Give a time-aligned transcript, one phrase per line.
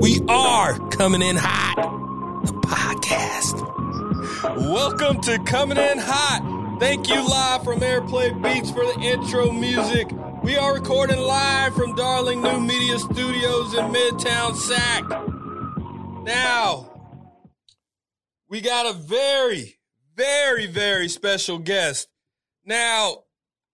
[0.00, 1.76] We are coming in hot.
[2.46, 3.60] The podcast.
[4.56, 6.78] Welcome to Coming In Hot.
[6.80, 10.10] Thank you live from Airplay Beats for the intro music.
[10.42, 15.04] We are recording live from Darling New Media Studios in Midtown Sac.
[16.24, 16.90] Now,
[18.48, 19.78] we got a very,
[20.16, 22.08] very, very special guest.
[22.64, 23.24] Now,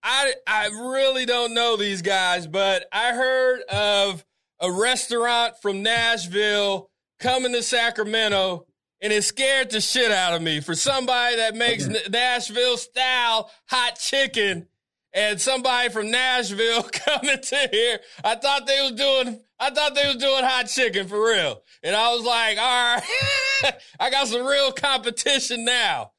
[0.02, 4.24] I I really don't know these guys, but I heard of
[4.60, 8.66] a restaurant from Nashville coming to Sacramento
[9.00, 13.98] and it scared the shit out of me for somebody that makes Nashville style hot
[13.98, 14.66] chicken
[15.12, 18.00] and somebody from Nashville coming to here.
[18.24, 21.62] I thought they was doing I thought they was doing hot chicken for real.
[21.82, 26.12] And I was like, all right, I got some real competition now.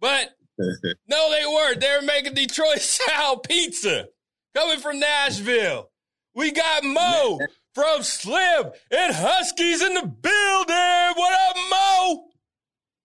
[0.00, 1.80] But no, they weren't.
[1.80, 4.08] They were making Detroit style pizza
[4.54, 5.90] coming from Nashville.
[6.36, 7.38] We got Mo
[7.74, 11.14] from Slim and Huskies in the building.
[11.16, 12.24] What up, Mo?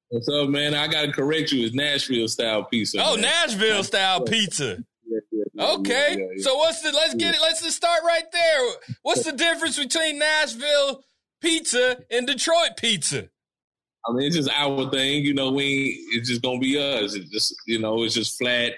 [0.09, 0.75] What's up, man?
[0.75, 1.65] I gotta correct you.
[1.65, 2.99] It's Nashville style pizza.
[3.03, 3.23] Oh, man.
[3.23, 4.83] Nashville style pizza.
[5.05, 6.27] Yeah, yeah, yeah, Okay.
[6.37, 8.69] So what's the let's get it, let's just start right there.
[9.01, 11.03] What's the difference between Nashville
[11.41, 13.29] pizza and Detroit pizza?
[14.07, 15.25] I mean, it's just our thing.
[15.25, 17.15] You know, we it's just gonna be us.
[17.15, 18.73] It's just you know, it's just flat,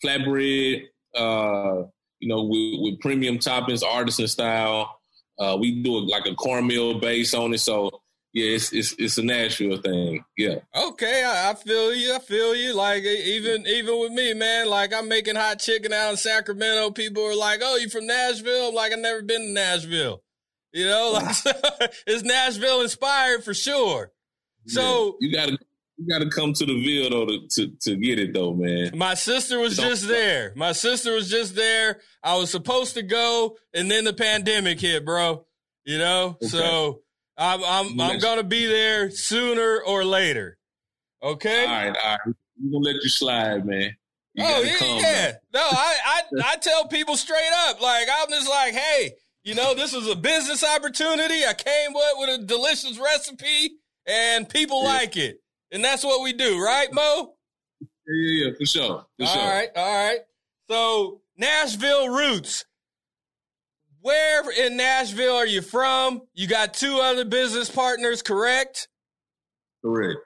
[0.00, 0.82] flat bread.
[1.14, 1.84] Uh,
[2.20, 5.00] you know, with, with premium toppings, artisan style.
[5.38, 7.58] Uh, we do it like a cornmeal base on it.
[7.58, 7.90] So
[8.32, 10.24] yeah, it's it's it's a Nashville thing.
[10.36, 10.56] Yeah.
[10.74, 12.14] Okay, I, I feel you.
[12.14, 12.74] I feel you.
[12.74, 14.68] Like even even with me, man.
[14.68, 16.90] Like I'm making hot chicken out in Sacramento.
[16.90, 20.22] People are like, "Oh, you from Nashville?" I'm like, "I've never been to Nashville."
[20.72, 21.36] You know, like
[22.06, 24.12] it's Nashville inspired for sure.
[24.66, 25.28] So Yeah.
[25.28, 25.58] you gotta
[25.98, 28.90] you gotta come to the Ville though to, to to get it though, man.
[28.94, 30.52] my sister was Don't- just there.
[30.56, 32.00] My sister was just there.
[32.22, 35.46] I was supposed to go, and then the pandemic hit, bro.
[35.84, 36.46] You know, Okay.
[36.48, 37.00] so
[37.38, 40.58] I'm I'm I'm gonna be there sooner or later.
[41.22, 41.60] Okay.
[41.64, 42.34] All right, all right.
[42.60, 43.96] We're gonna let you slide, man.
[44.34, 45.32] You oh yeah, come, yeah.
[45.54, 49.12] No, I, I I tell people straight up, like I'm just like, hey,
[49.44, 51.44] you know, this is a business opportunity.
[51.46, 54.88] I came with with a delicious recipe, and people Yeah.
[54.88, 55.38] like it,
[55.72, 57.34] and that's what we do, right, Mo?
[57.80, 59.06] Yeah, yeah, yeah, for sure.
[59.18, 59.42] For All sure.
[59.42, 60.20] right, all right.
[60.68, 62.64] So Nashville roots.
[64.00, 66.22] Where in Nashville are you from?
[66.32, 68.86] You got two other business partners, correct?
[69.82, 70.20] Correct.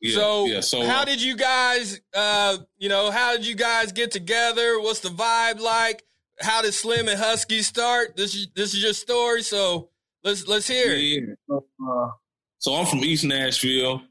[0.00, 0.60] Yeah, so, yeah.
[0.60, 4.80] So how uh, did you guys, uh, you know, how did you guys get together?
[4.80, 6.04] What's the vibe like?
[6.40, 8.16] How did Slim and Husky start?
[8.16, 9.90] This is this is your story, so
[10.22, 10.98] let's let's hear it.
[10.98, 12.08] yeah, so, uh,
[12.58, 14.02] so I'm from East Nashville.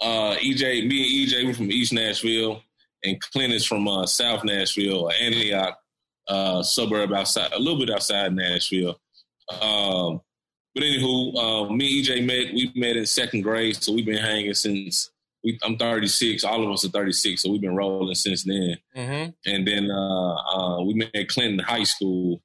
[0.00, 2.62] Uh, EJ, me and EJ we're from East Nashville,
[3.04, 5.78] and Clint is from uh, South Nashville, Antioch,
[6.28, 9.00] uh, suburb outside, a little bit outside Nashville.
[9.60, 10.20] Um,
[10.74, 12.54] but anywho, uh, me and EJ met.
[12.54, 15.10] We met in second grade, so we've been hanging since.
[15.42, 16.44] We, I'm 36.
[16.44, 18.76] All of us are 36, so we've been rolling since then.
[18.96, 19.30] Mm-hmm.
[19.46, 22.42] and then uh, uh, we met Clint in High School.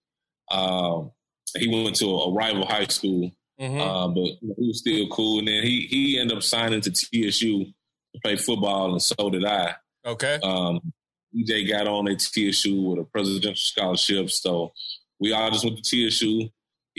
[0.52, 1.12] Um,
[1.56, 3.32] he went to a rival high school,
[3.64, 3.80] Mm-hmm.
[3.80, 5.40] uh, but you know, he was still cool.
[5.40, 9.46] And then he he ended up signing to TSU to play football, and so did
[9.46, 9.76] I.
[10.06, 10.40] okay.
[10.44, 10.94] Um,
[11.36, 14.72] EJ got on at TSU with a presidential scholarship, so
[15.20, 16.50] we all just went to TSU.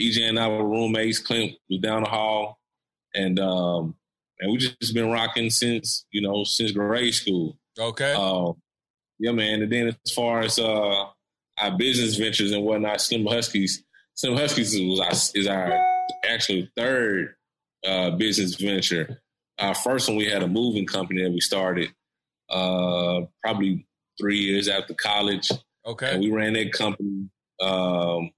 [0.01, 1.19] EJ and I were roommates.
[1.19, 2.59] Clint was down the hall,
[3.13, 3.95] and um,
[4.39, 7.57] and we just been rocking since you know since grade school.
[7.79, 8.13] Okay.
[8.13, 8.55] Um,
[9.19, 9.61] yeah, man.
[9.61, 11.05] And then as far as uh,
[11.59, 13.83] our business ventures and whatnot, Slim Huskies,
[14.15, 15.94] Slim Huskies was our, is our
[16.27, 17.35] actually third
[17.85, 19.21] uh, business venture.
[19.59, 21.89] Our first one, we had a moving company that we started
[22.49, 23.87] uh, probably
[24.19, 26.17] three years after college, and okay.
[26.19, 27.29] we ran that company
[27.61, 28.31] um,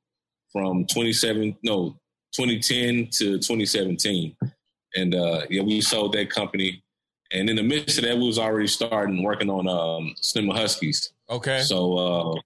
[0.52, 1.98] from 27 no
[2.36, 4.36] 2010 to 2017,
[4.96, 6.84] and uh, yeah, we sold that company.
[7.32, 11.12] And in the midst of that, we was already starting working on um, Slim Huskies.
[11.30, 11.62] Okay.
[11.62, 12.42] So uh,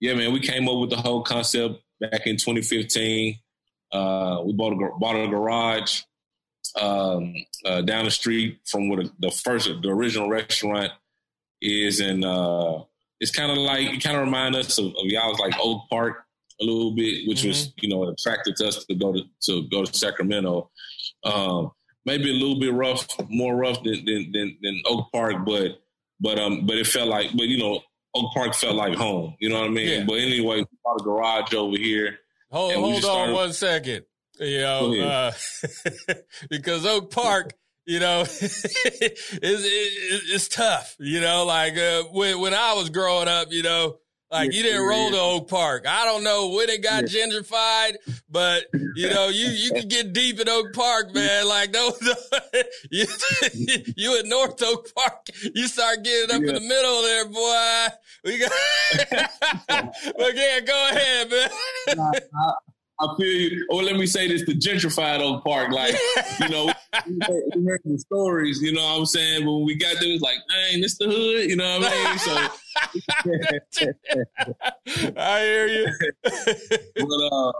[0.00, 3.38] yeah, man, we came up with the whole concept back in 2015.
[3.92, 6.02] Uh, we bought a bought a garage
[6.80, 7.34] um,
[7.64, 10.92] uh, down the street from where the, the first the original restaurant
[11.60, 12.82] is, and uh,
[13.20, 16.24] it's kind of like it kind of reminds us of, of y'all's like Oak Park
[16.60, 19.96] a little bit, which was you know attracted us to go to to go to
[19.96, 20.70] Sacramento.
[21.24, 21.72] Um,
[22.04, 25.80] maybe a little bit rough, more rough than than, than, than Oak Park, but
[26.20, 27.80] but um but it felt like but you know
[28.14, 29.34] Oak Park felt like home.
[29.38, 29.88] You know what I mean?
[29.88, 30.04] Yeah.
[30.06, 32.18] But anyway, we bought a garage over here.
[32.50, 34.04] Hold, hold on one second.
[34.38, 35.32] You know, uh,
[36.50, 37.54] because Oak Park,
[37.86, 40.94] you know, is it, it's tough.
[40.98, 43.96] You know, like uh, when when I was growing up, you know,
[44.36, 45.86] Like you didn't roll to Oak Park.
[45.88, 47.96] I don't know when it got gentrified,
[48.28, 51.48] but you know, you you can get deep in Oak Park, man.
[51.48, 51.92] Like no,
[52.90, 53.06] you,
[53.96, 56.48] you in North Oak Park, you start getting up yeah.
[56.48, 57.86] in the middle there, boy.
[58.24, 58.52] We got.
[60.18, 61.50] but yeah, go ahead, man.
[61.98, 62.52] I
[63.18, 63.66] feel you.
[63.70, 65.70] Or let me say this: the gentrified Oak Park.
[65.70, 65.94] Like,
[66.40, 66.72] you know,
[67.06, 68.60] we heard the stories.
[68.62, 69.44] You know what I'm saying?
[69.44, 71.92] But when we got there, it was like, "Dang, this the hood." You know what
[71.92, 72.18] I mean?
[72.18, 72.34] So
[75.16, 75.86] I hear you.
[76.22, 77.52] but uh,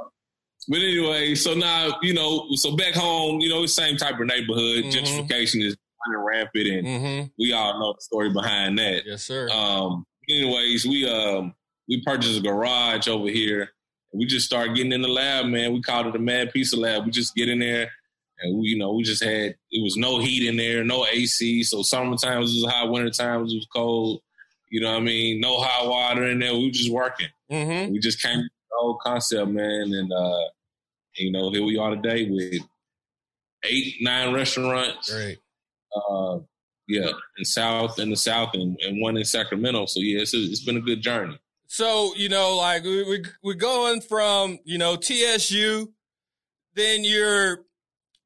[0.68, 4.26] but anyway, so now you know, so back home, you know, the same type of
[4.26, 4.84] neighborhood.
[4.84, 4.90] Mm-hmm.
[4.90, 7.26] Gentrification is running rampant, and mm-hmm.
[7.38, 9.02] we all know the story behind that.
[9.04, 9.48] Yes, sir.
[9.50, 11.54] Um, anyways, we um
[11.88, 13.70] we purchased a garage over here
[14.12, 15.72] we just started getting in the lab, man.
[15.72, 17.04] We called it a mad pizza lab.
[17.04, 17.90] We just get in there
[18.40, 21.62] and we, you know, we just had it was no heat in there, no AC.
[21.64, 24.20] So summertime was hot, winter times was cold.
[24.68, 25.40] You know what I mean?
[25.40, 26.52] No hot water in there.
[26.52, 27.28] We were just working.
[27.50, 27.92] Mm-hmm.
[27.92, 30.48] We just came to the whole concept, man, and uh,
[31.16, 32.62] you know, here we are today with
[33.64, 35.12] eight, nine restaurants.
[35.12, 35.38] Great.
[35.94, 36.38] Uh,
[36.88, 39.86] yeah, in South in the South and, and one in Sacramento.
[39.86, 41.38] So yeah, it's, a, it's been a good journey.
[41.76, 45.93] So, you know, like we, we, we're going from, you know, TSU,
[46.73, 47.67] then you're,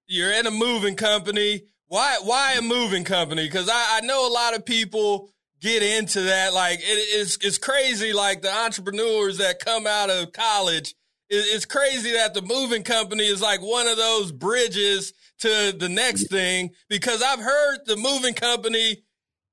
[0.06, 1.62] you're in a moving company.
[1.88, 3.48] Why, why a moving company?
[3.48, 6.54] Cause I, I know a lot of people get into that.
[6.54, 8.12] Like it, it's, it's crazy.
[8.12, 10.94] Like the entrepreneurs that come out of college,
[11.28, 15.88] it, it's crazy that the moving company is like one of those bridges to the
[15.88, 18.98] next thing because I've heard the moving company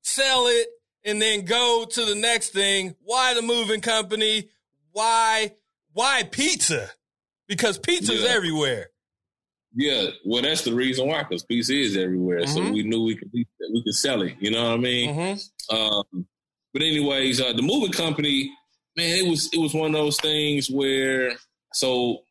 [0.04, 0.68] sell it
[1.08, 2.96] and then go to the next thing.
[3.02, 4.50] Why the moving company?
[4.92, 5.56] Why
[5.94, 6.92] why pizza?
[7.48, 8.30] Because pizza's yeah.
[8.30, 8.90] everywhere.
[9.74, 11.24] Yeah, well, that's the reason why.
[11.24, 12.68] Because pizza is everywhere, mm-hmm.
[12.68, 13.46] so we knew we could we
[13.84, 14.36] could sell it.
[14.40, 15.16] You know what I mean?
[15.16, 15.76] Mm-hmm.
[15.76, 16.28] Um,
[16.74, 18.52] but anyways, uh, the moving company,
[18.96, 21.32] man, it was it was one of those things where
[21.74, 22.24] so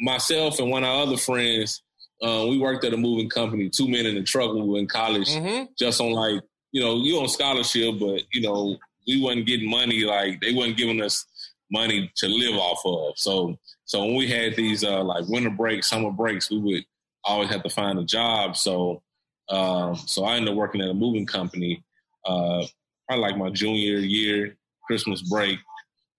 [0.00, 1.82] myself and one of our other friends,
[2.22, 4.78] uh, we worked at a moving company, two men in a truck when we were
[4.78, 5.64] in college, mm-hmm.
[5.78, 6.42] just on like
[6.76, 8.76] you know, you on scholarship, but you know,
[9.06, 11.24] we wasn't getting money like they wasn't giving us
[11.70, 13.18] money to live off of.
[13.18, 16.84] So so when we had these uh, like winter breaks, summer breaks, we would
[17.24, 18.58] always have to find a job.
[18.58, 19.02] So
[19.48, 21.82] um, so I ended up working at a moving company,
[22.26, 22.66] uh,
[23.08, 25.58] probably like my junior year, Christmas break,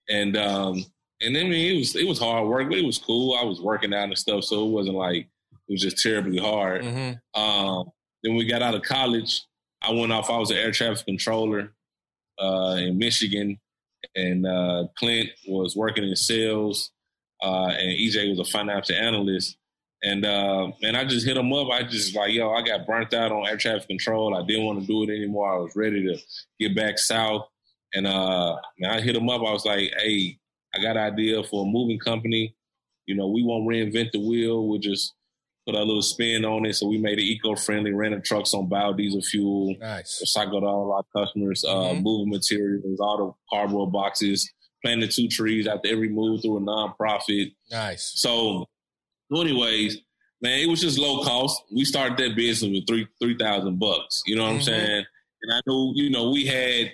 [0.09, 0.83] and um,
[1.21, 3.37] and I mean it was it was hard work, but it was cool.
[3.37, 5.27] I was working out and stuff, so it wasn't like
[5.67, 6.81] it was just terribly hard.
[6.81, 7.39] Mm-hmm.
[7.39, 7.91] Um,
[8.23, 9.43] then we got out of college.
[9.81, 10.29] I went off.
[10.29, 11.73] I was an air traffic controller
[12.39, 13.59] uh, in Michigan,
[14.15, 16.91] and uh, Clint was working in sales,
[17.41, 19.57] uh, and EJ was a financial analyst.
[20.03, 21.69] And uh, man, I just hit him up.
[21.71, 24.35] I just like, yo, I got burnt out on air traffic control.
[24.35, 25.51] I didn't want to do it anymore.
[25.51, 26.17] I was ready to
[26.59, 27.47] get back south.
[27.93, 29.41] And uh, man, I hit him up.
[29.41, 30.37] I was like, hey,
[30.75, 32.55] I got an idea for a moving company.
[33.07, 34.67] You know, we won't reinvent the wheel.
[34.67, 35.15] We'll just
[35.67, 36.73] put a little spin on it.
[36.75, 39.75] So we made it eco-friendly, rented trucks on biodiesel fuel.
[39.79, 40.23] Nice.
[40.23, 42.03] Recycled all our customers, uh, mm-hmm.
[42.03, 44.49] moving materials, all the cardboard boxes,
[44.83, 47.53] planted two trees after every move through a nonprofit.
[47.69, 48.13] Nice.
[48.15, 48.65] So,
[49.35, 49.97] anyways,
[50.41, 51.61] man, it was just low cost.
[51.75, 54.21] We started that business with three three thousand bucks.
[54.25, 54.57] You know what mm-hmm.
[54.57, 55.05] I'm saying?
[55.41, 56.91] And I know, you know, we had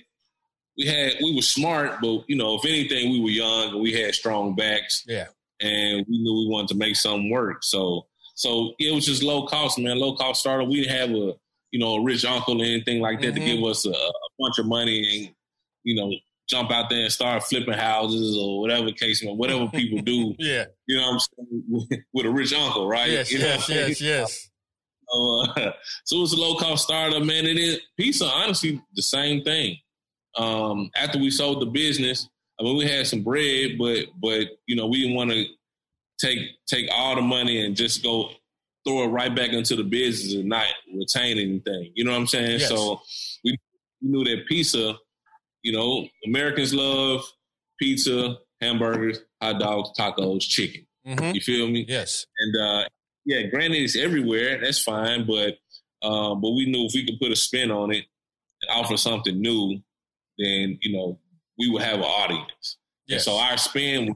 [0.78, 3.94] we had we were smart, but you know, if anything, we were young and we
[3.94, 5.04] had strong backs.
[5.08, 5.28] Yeah.
[5.62, 7.64] And we knew we wanted to make something work.
[7.64, 10.00] So so it was just low cost, man.
[10.00, 10.68] Low cost startup.
[10.68, 11.34] We didn't have a
[11.72, 13.46] you know a rich uncle or anything like that mm-hmm.
[13.46, 15.36] to give us a, a, bunch of money and
[15.84, 16.12] you know
[16.48, 20.36] jump out there and start flipping houses or whatever case, whatever people do.
[20.40, 23.10] yeah, you know what I'm saying with, with a rich uncle, right?
[23.10, 24.50] Yes, you yes, yes, yes.
[25.10, 25.72] So, uh,
[26.06, 27.46] so it was a low cost startup, man.
[27.46, 29.78] And It is pizza, honestly, the same thing.
[30.38, 32.28] Um, after we sold the business,
[32.60, 35.46] I mean, we had some bread, but but you know, we didn't want to
[36.24, 38.30] take take all the money and just go
[38.86, 41.92] throw it right back into the business and not retain anything.
[41.96, 42.60] You know what I'm saying?
[42.60, 42.70] Yes.
[42.70, 43.02] So
[43.44, 43.58] we
[44.02, 44.96] knew that pizza,
[45.62, 47.24] you know, Americans love
[47.80, 50.86] pizza, hamburgers, hot dogs, tacos, chicken.
[51.08, 51.36] Mm-hmm.
[51.36, 51.86] You feel me?
[51.88, 52.26] Yes.
[52.40, 52.88] And uh,
[53.26, 54.60] yeah, granted it's everywhere.
[54.62, 55.58] That's fine, but
[56.02, 58.06] uh, but we knew if we could put a spin on it
[58.62, 59.80] and offer something new,
[60.38, 61.20] then you know
[61.58, 62.78] we would have an audience.
[63.08, 63.28] Yes.
[63.28, 64.16] And so our spin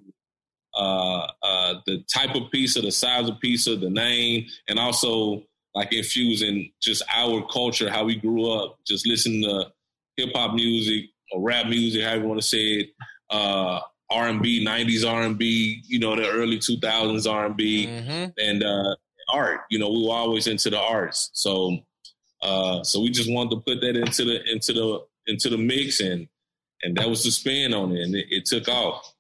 [0.78, 5.44] uh, uh, the type of pizza, the size of pizza, the name, and also
[5.74, 9.66] like infusing just our culture, how we grew up, just listening to
[10.18, 12.90] hip hop music or rap music, however you want to say it,
[13.30, 13.80] uh,
[14.10, 17.58] R and B, nineties R and B, you know, the early two thousands R and
[17.58, 18.30] B, mm-hmm.
[18.38, 18.96] and uh,
[19.34, 19.62] art.
[19.70, 21.78] You know, we were always into the arts, so
[22.42, 26.00] uh, so we just wanted to put that into the into the into the mix
[26.00, 26.28] and
[26.84, 29.14] and that was the spin on it, and it, it took off.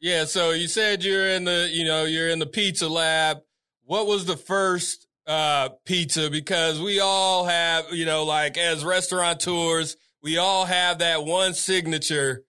[0.00, 0.24] Yeah.
[0.24, 3.38] So you said you're in the, you know, you're in the pizza lab.
[3.84, 6.30] What was the first uh, pizza?
[6.30, 12.44] Because we all have, you know, like as restaurateurs, we all have that one signature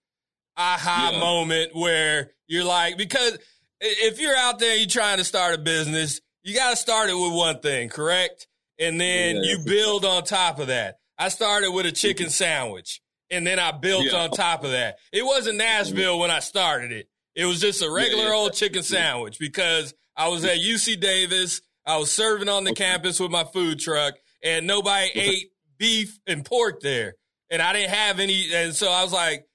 [0.56, 1.20] aha yeah.
[1.20, 3.38] moment where you're like, because
[3.80, 7.14] if you're out there, you're trying to start a business, you got to start it
[7.14, 8.46] with one thing, correct?
[8.78, 10.96] And then yeah, you build on top of that.
[11.18, 14.18] I started with a chicken sandwich and then I built yeah.
[14.18, 14.98] on top of that.
[15.12, 17.08] It wasn't Nashville when I started it.
[17.34, 21.62] It was just a regular yeah, old chicken sandwich because I was at UC Davis.
[21.86, 26.44] I was serving on the campus with my food truck and nobody ate beef and
[26.44, 27.14] pork there.
[27.50, 28.52] And I didn't have any.
[28.54, 29.46] And so I was like,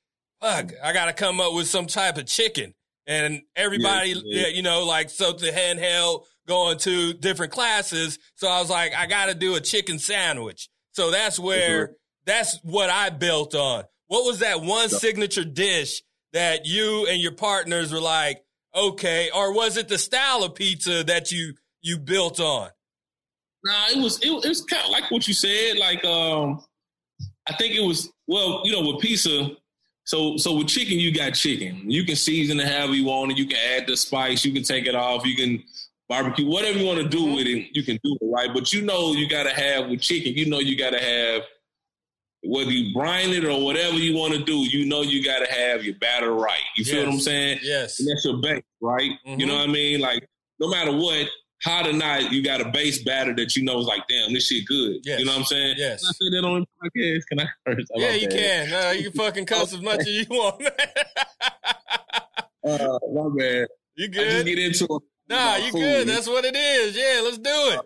[0.41, 2.73] fuck, I got to come up with some type of chicken.
[3.05, 8.19] And everybody, yeah, you know, like, so the handheld going to different classes.
[8.35, 10.69] So I was like, I got to do a chicken sandwich.
[10.91, 11.93] So that's where, mm-hmm.
[12.25, 13.85] that's what I built on.
[14.07, 16.01] What was that one signature dish
[16.33, 18.43] that you and your partners were like,
[18.75, 22.69] okay, or was it the style of pizza that you you built on?
[23.63, 25.77] Nah, it was it, it was kind of like what you said.
[25.77, 26.63] Like, um,
[27.47, 29.51] I think it was well, you know, with pizza.
[30.05, 31.89] So so with chicken, you got chicken.
[31.89, 33.37] You can season it however you want it.
[33.37, 34.45] You can add the spice.
[34.45, 35.25] You can take it off.
[35.25, 35.63] You can
[36.07, 37.67] barbecue whatever you want to do with it.
[37.73, 38.53] You can do it right.
[38.53, 40.33] But you know, you got to have with chicken.
[40.33, 41.41] You know, you got to have
[42.47, 45.51] whether you brine it or whatever you want to do, you know you got to
[45.51, 46.61] have your batter right.
[46.77, 47.59] You feel what I'm saying?
[47.61, 47.99] Yes.
[47.99, 49.11] And that's your base, right?
[49.25, 49.39] Mm-hmm.
[49.39, 49.99] You know what I mean?
[49.99, 50.27] Like
[50.59, 51.27] no matter what,
[51.63, 54.47] hot or not, you got a base batter that you know is like, damn, this
[54.47, 54.97] shit good.
[55.03, 55.19] Yes.
[55.19, 55.75] You know what I'm saying?
[55.77, 56.01] Yes.
[56.01, 57.27] Can I say that on podcast?
[57.27, 57.85] Can I curse?
[57.95, 58.73] Yeah, you can.
[58.73, 60.61] Uh, you can fucking cuss as much as you want.
[62.63, 63.67] uh, my bad.
[63.95, 64.27] You good?
[64.27, 65.01] I just get into it.
[65.29, 65.79] Nah, you food.
[65.79, 66.07] good.
[66.07, 66.95] That's what it is.
[66.95, 67.81] Yeah, let's do it.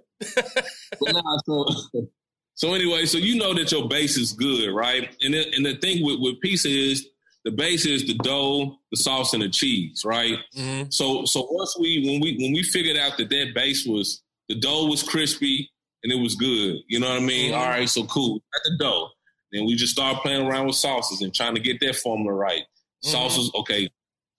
[1.02, 1.66] nah, so
[2.62, 5.10] so anyway, so you know that your base is good, right?
[5.22, 7.08] And it, and the thing with, with pizza is
[7.44, 10.38] the base is the dough, the sauce, and the cheese, right?
[10.56, 10.92] Mm-hmm.
[10.92, 14.60] So so once we when we when we figured out that that base was the
[14.60, 15.72] dough was crispy
[16.04, 17.52] and it was good, you know what I mean?
[17.52, 17.60] Mm-hmm.
[17.60, 18.36] All right, so cool.
[18.36, 19.10] Got the dough.
[19.52, 22.62] Then we just started playing around with sauces and trying to get that formula right.
[22.62, 23.10] Mm-hmm.
[23.10, 23.90] Sauces, okay.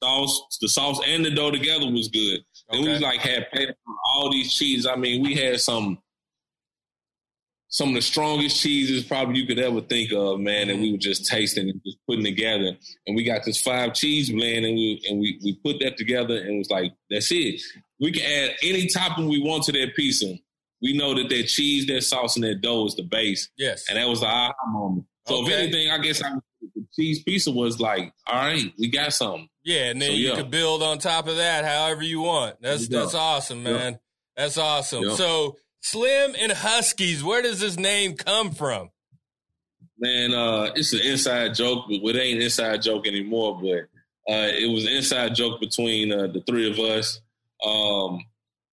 [0.00, 2.44] Sauce, the sauce and the dough together was good.
[2.70, 2.92] Then okay.
[2.92, 3.48] we like had
[4.14, 4.86] all these cheese.
[4.86, 5.98] I mean, we had some
[7.72, 10.68] some of the strongest cheeses probably you could ever think of, man.
[10.68, 12.76] And we were just tasting and just putting together.
[13.06, 16.36] And we got this five cheese blend, and we and we we put that together,
[16.36, 17.60] and it was like that's it.
[17.98, 20.34] We can add any topping we want to that pizza.
[20.82, 23.48] We know that that cheese, that sauce, and that dough is the base.
[23.56, 25.06] Yes, and that was the aha moment.
[25.26, 25.52] So okay.
[25.52, 29.48] if anything, I guess I, the cheese pizza was like, all right, we got something.
[29.64, 30.36] Yeah, and then so, you yeah.
[30.36, 32.60] could build on top of that however you want.
[32.60, 33.98] That's that's awesome, man.
[34.36, 35.16] That's awesome.
[35.16, 38.90] So Slim and Huskies, where does this name come from?
[39.98, 43.60] Man, uh, it's an inside joke, but it ain't inside joke anymore.
[43.60, 47.20] But uh, it was an inside joke between uh, the three of us.
[47.64, 48.24] Um,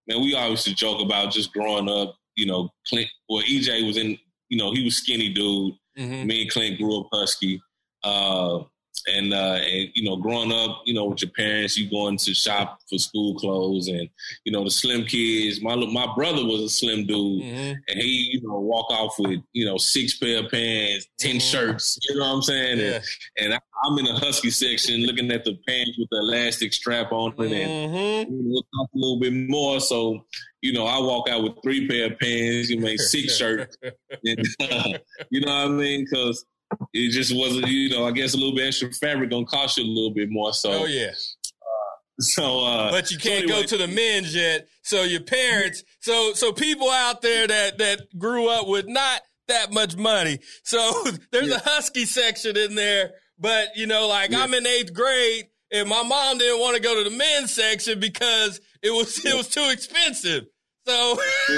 [0.07, 2.15] man, we always used to joke about just growing up.
[2.35, 3.09] You know, Clint.
[3.27, 4.17] Well, EJ was in.
[4.49, 5.73] You know, he was skinny dude.
[5.97, 6.27] Mm-hmm.
[6.27, 7.61] Me and Clint grew up husky.
[8.03, 8.59] Uh,
[9.07, 12.33] and uh, and you know, growing up, you know, with your parents, you going to
[12.33, 14.09] shop for school clothes, and
[14.45, 15.61] you know, the slim kids.
[15.61, 17.73] My my brother was a slim dude, mm-hmm.
[17.87, 21.39] and he you know walk off with you know six pair of pants, 10 mm-hmm.
[21.39, 21.97] shirts.
[22.09, 22.79] You know what I'm saying?
[22.79, 22.85] Yeah.
[22.85, 23.03] And,
[23.37, 27.11] and I, am in the husky section, looking at the pants with the elastic strap
[27.11, 28.33] on it, and mm-hmm.
[28.33, 29.79] you know, a little bit more.
[29.79, 30.25] So
[30.61, 33.77] you know, I walk out with three pair of pants, you make six shirts,
[34.23, 34.97] and, uh,
[35.29, 36.05] you know what I mean?
[36.09, 36.45] Because
[36.93, 39.83] it just wasn't, you know, I guess a little bit extra fabric gonna cost you
[39.83, 40.53] a little bit more.
[40.53, 41.11] So, oh yeah.
[41.11, 43.61] Uh, so, uh, but you can't so anyway.
[43.61, 44.67] go to the men's yet.
[44.81, 49.71] So your parents, so so people out there that that grew up with not that
[49.71, 50.39] much money.
[50.63, 50.91] So
[51.31, 51.55] there's yeah.
[51.55, 54.43] a husky section in there, but you know, like yeah.
[54.43, 57.99] I'm in eighth grade and my mom didn't want to go to the men's section
[57.99, 60.45] because it was it was too expensive.
[60.85, 61.19] So,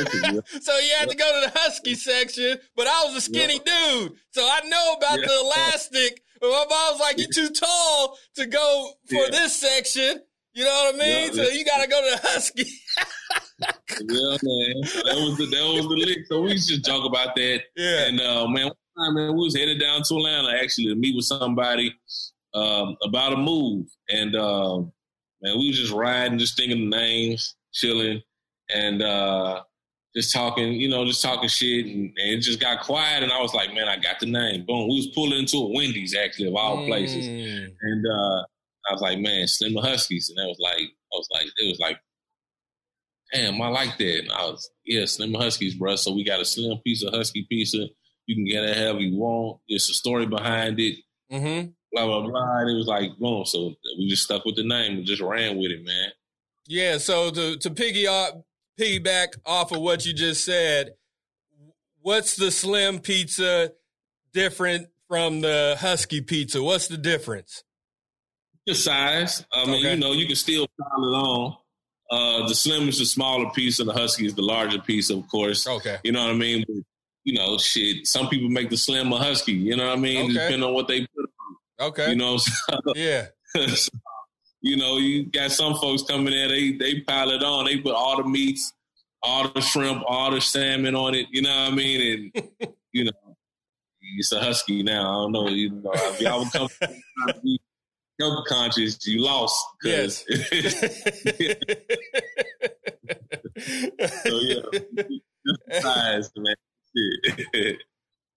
[0.62, 4.13] so you had to go to the husky section, but I was a skinny dude,
[4.32, 6.22] so I know about the elastic.
[6.40, 10.22] But my mom was like, "You're too tall to go for this section."
[10.54, 11.34] You know what I mean?
[11.34, 12.66] so you got to go to the husky.
[13.62, 14.82] yeah, man.
[15.06, 16.25] That was the that was the lick.
[16.28, 17.62] So we used to joke about that.
[17.75, 18.08] Yeah.
[18.08, 21.16] And uh, man, one time, man, we was headed down to Atlanta actually to meet
[21.16, 21.96] with somebody
[22.54, 27.56] um, about a move, and uh, man, we was just riding, just thinking the names,
[27.72, 28.22] chilling
[28.74, 29.62] and uh,
[30.16, 33.24] just talking, you know, just talking shit, and, and, it just got quiet.
[33.24, 34.66] And I was like, man, I got the name.
[34.66, 34.90] Boom.
[34.90, 37.68] We was pulling into a Wendy's actually of all places, mm.
[37.82, 38.42] and uh,
[38.90, 41.80] I was like, man, Slim Huskies, and I was like, I was like, it was
[41.80, 41.98] like,
[43.34, 44.20] damn, I like that.
[44.20, 45.96] And I was, yeah, Slim Huskies, bro.
[45.96, 47.88] So we got a slim piece of Husky pizza.
[48.28, 49.60] You can get it however you want.
[49.68, 50.98] There's a story behind it.
[51.32, 51.70] Mm-hmm.
[51.94, 52.58] blah blah blah.
[52.60, 53.46] And it was like, boom.
[53.46, 56.10] So we just stuck with the name and just ran with it, man.
[56.68, 56.98] Yeah.
[56.98, 58.34] So to to piggy off,
[58.82, 60.94] piggyback off of what you just said,
[62.02, 63.72] what's the slim pizza
[64.34, 66.62] different from the husky pizza?
[66.62, 67.64] What's the difference?
[68.66, 69.46] The size.
[69.52, 69.94] I mean, okay.
[69.94, 71.58] you know, you can still pile it on.
[72.12, 75.28] Uh, the slim is the smaller piece, and the husky is the larger piece, of
[75.30, 75.66] course.
[75.66, 75.98] Okay.
[76.04, 76.66] You know what I mean?
[76.68, 76.84] But,
[77.24, 78.06] you know, shit.
[78.06, 79.54] Some people make the slim a husky.
[79.54, 80.26] You know what I mean?
[80.26, 80.34] Okay.
[80.34, 81.30] Depending on what they put
[81.80, 81.88] on.
[81.88, 82.10] Okay.
[82.10, 82.38] You know.
[82.96, 83.28] yeah.
[84.62, 87.65] you know, you got some folks coming in, they they pile it on.
[87.65, 88.74] They put all the meats,
[89.22, 91.27] all the shrimp, all the salmon on it.
[91.32, 92.32] You know what I mean?
[92.34, 93.36] And you know,
[94.18, 95.01] it's a husky now.
[95.01, 95.48] I don't know.
[95.50, 96.70] You know, if y'all would come
[98.20, 99.65] health conscious, you lost.
[99.84, 100.24] Yes.
[104.24, 104.62] so yeah,
[105.82, 106.56] size, man.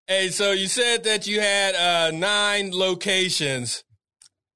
[0.07, 3.85] hey, so you said that you had uh, nine locations.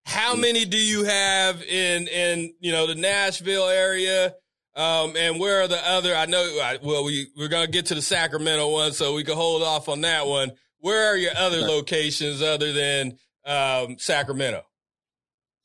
[0.08, 4.34] How many do you have in in you know the Nashville area?
[4.74, 6.16] Um, and where are the other?
[6.16, 6.78] I know.
[6.82, 10.00] Well, we we're gonna get to the Sacramento one, so we can hold off on
[10.00, 10.52] that one.
[10.78, 14.64] Where are your other locations other than um, Sacramento?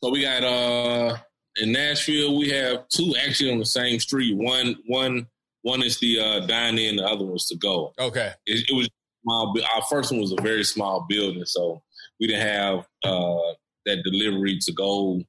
[0.03, 1.17] So we got uh
[1.61, 4.35] in Nashville, we have two actually on the same street.
[4.35, 5.27] One one
[5.61, 7.93] one is the uh, dine in, the other one's to go.
[7.97, 8.33] Okay.
[8.45, 8.89] It, it was
[9.23, 9.55] small.
[9.73, 11.81] Our first one was a very small building, so
[12.19, 13.53] we didn't have uh,
[13.85, 15.21] that delivery to go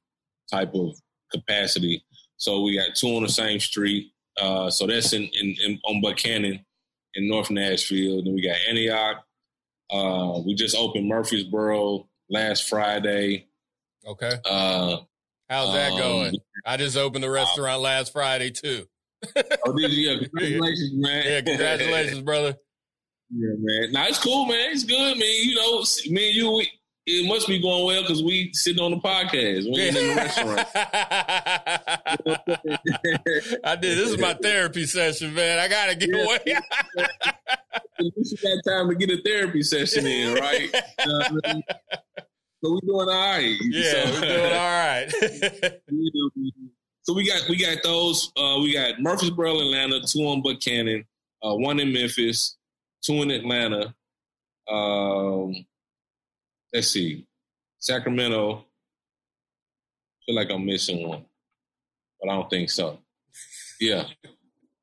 [0.51, 0.95] type of
[1.31, 2.03] capacity.
[2.37, 4.11] So we got two on the same street.
[4.39, 6.65] Uh, so that's in, in, in, on Buchanan
[7.13, 8.23] in North Nashville.
[8.23, 9.23] Then we got Antioch.
[9.91, 13.47] Uh, we just opened Murfreesboro last Friday.
[14.05, 14.31] Okay.
[14.45, 14.97] Uh,
[15.49, 16.35] How's that um, going?
[16.65, 18.87] I just opened the restaurant last Friday too.
[19.35, 19.77] oh.
[19.77, 21.23] Yeah, congratulations, man.
[21.25, 22.55] Yeah, congratulations, brother.
[23.29, 23.91] Yeah, man.
[23.91, 24.71] Now it's cool, man.
[24.71, 25.27] It's good, man.
[25.27, 26.71] You know, me and you, we,
[27.07, 29.71] it must be going well because we sitting on the podcast.
[29.71, 30.67] We ain't in the restaurant.
[33.63, 33.95] I did.
[33.97, 35.59] This is my therapy session, man.
[35.59, 36.23] I gotta get yeah.
[36.23, 36.39] away.
[36.97, 37.05] At
[38.17, 40.67] least you got time to get a therapy session in, right?
[42.63, 43.55] so we doing all right.
[43.61, 45.07] Yeah, so, we're doing all right.
[47.03, 48.31] so we got we got those.
[48.35, 51.05] Uh, we got Murfreesboro, Atlanta, two on Buchanan,
[51.43, 52.57] uh, one in Memphis,
[53.03, 53.93] two in Atlanta.
[54.67, 55.67] Um,
[56.75, 57.25] let's see,
[57.79, 58.57] Sacramento.
[58.57, 58.61] I
[60.25, 61.23] feel like I'm missing one,
[62.21, 62.99] but I don't think so.
[63.79, 64.03] Yeah,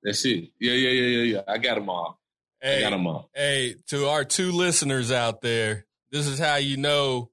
[0.02, 0.48] that's it.
[0.58, 1.40] Yeah, yeah, yeah, yeah, yeah.
[1.46, 2.18] I got them all.
[2.60, 3.28] Hey, I got them all.
[3.34, 7.30] Hey, to our two listeners out there, this is how you know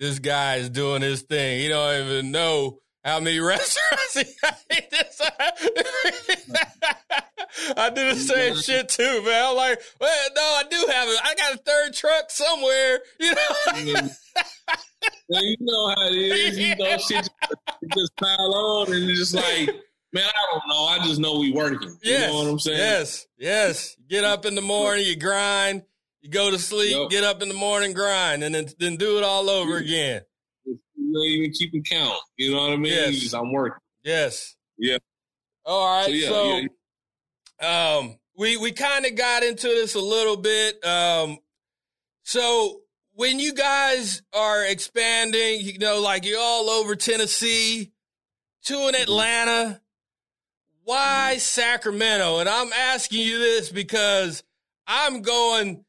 [0.00, 1.60] this guy is doing his thing.
[1.60, 4.24] He don't even know how many restaurants he
[7.76, 9.50] I do the same shit too, man.
[9.50, 11.20] I'm like, well, no, I do have it.
[11.22, 14.08] I got a third truck somewhere, you know.
[15.28, 16.58] well, you know how it is.
[16.58, 17.28] You know, shit
[17.96, 19.74] just pile on and it's just like,
[20.12, 20.84] man, I don't know.
[20.86, 21.96] I just know we working.
[22.02, 22.78] Yes, you know what I'm saying?
[22.78, 23.96] Yes, yes.
[24.08, 25.82] Get up in the morning, you grind.
[26.22, 27.08] You go to sleep, yep.
[27.08, 30.20] get up in the morning, grind, and then then do it all over again.
[30.66, 30.78] You
[31.14, 32.18] don't even keep count.
[32.36, 32.92] You know what I mean?
[32.92, 33.32] Yes.
[33.32, 33.78] I'm working.
[34.04, 34.54] Yes.
[34.76, 34.98] Yeah.
[35.64, 36.06] All right.
[36.06, 36.66] So, yeah, so yeah.
[37.60, 40.84] Um, we we kind of got into this a little bit.
[40.84, 41.38] Um,
[42.22, 42.80] so
[43.12, 47.92] when you guys are expanding, you know, like you're all over Tennessee,
[48.64, 49.02] to in mm-hmm.
[49.02, 49.80] Atlanta,
[50.84, 51.40] why mm-hmm.
[51.40, 52.38] Sacramento?
[52.38, 54.42] And I'm asking you this because
[54.86, 55.84] I'm going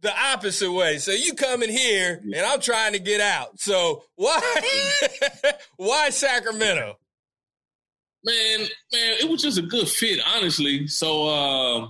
[0.00, 0.98] the opposite way.
[0.98, 3.60] So you come in here and I'm trying to get out.
[3.60, 4.40] So why
[5.76, 6.98] why Sacramento?
[8.24, 8.60] Man,
[8.92, 10.86] man, it was just a good fit, honestly.
[10.86, 11.88] So uh,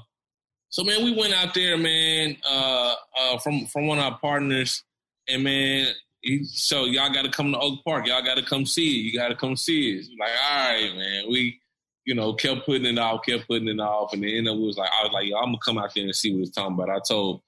[0.71, 4.83] so man, we went out there, man, uh, uh, from from one of our partners,
[5.29, 5.89] and man,
[6.21, 8.07] he, so y'all got to come to Oak Park.
[8.07, 9.03] Y'all got to come see it.
[9.03, 10.07] You got to come see it.
[10.19, 11.61] Like, all right, man, we
[12.05, 14.91] you know, kept putting it off, kept putting it off, and then it was like,
[14.91, 16.91] I was like, yo, I'm gonna come out there and see what it's talking about.
[16.91, 17.43] I told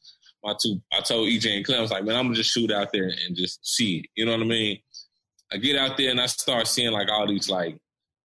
[0.44, 2.70] my two, I told EJ and Clem, I was like, man, I'm gonna just shoot
[2.70, 4.06] out there and just see it.
[4.14, 4.78] You know what I mean?
[5.52, 7.78] I get out there and I start seeing like all these like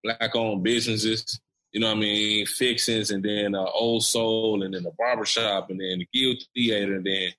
[0.03, 1.39] black owned businesses,
[1.71, 2.45] you know what I mean?
[2.45, 6.95] Fixins and then uh, Old Soul and then the barbershop and then the Guild Theater
[6.95, 7.29] and then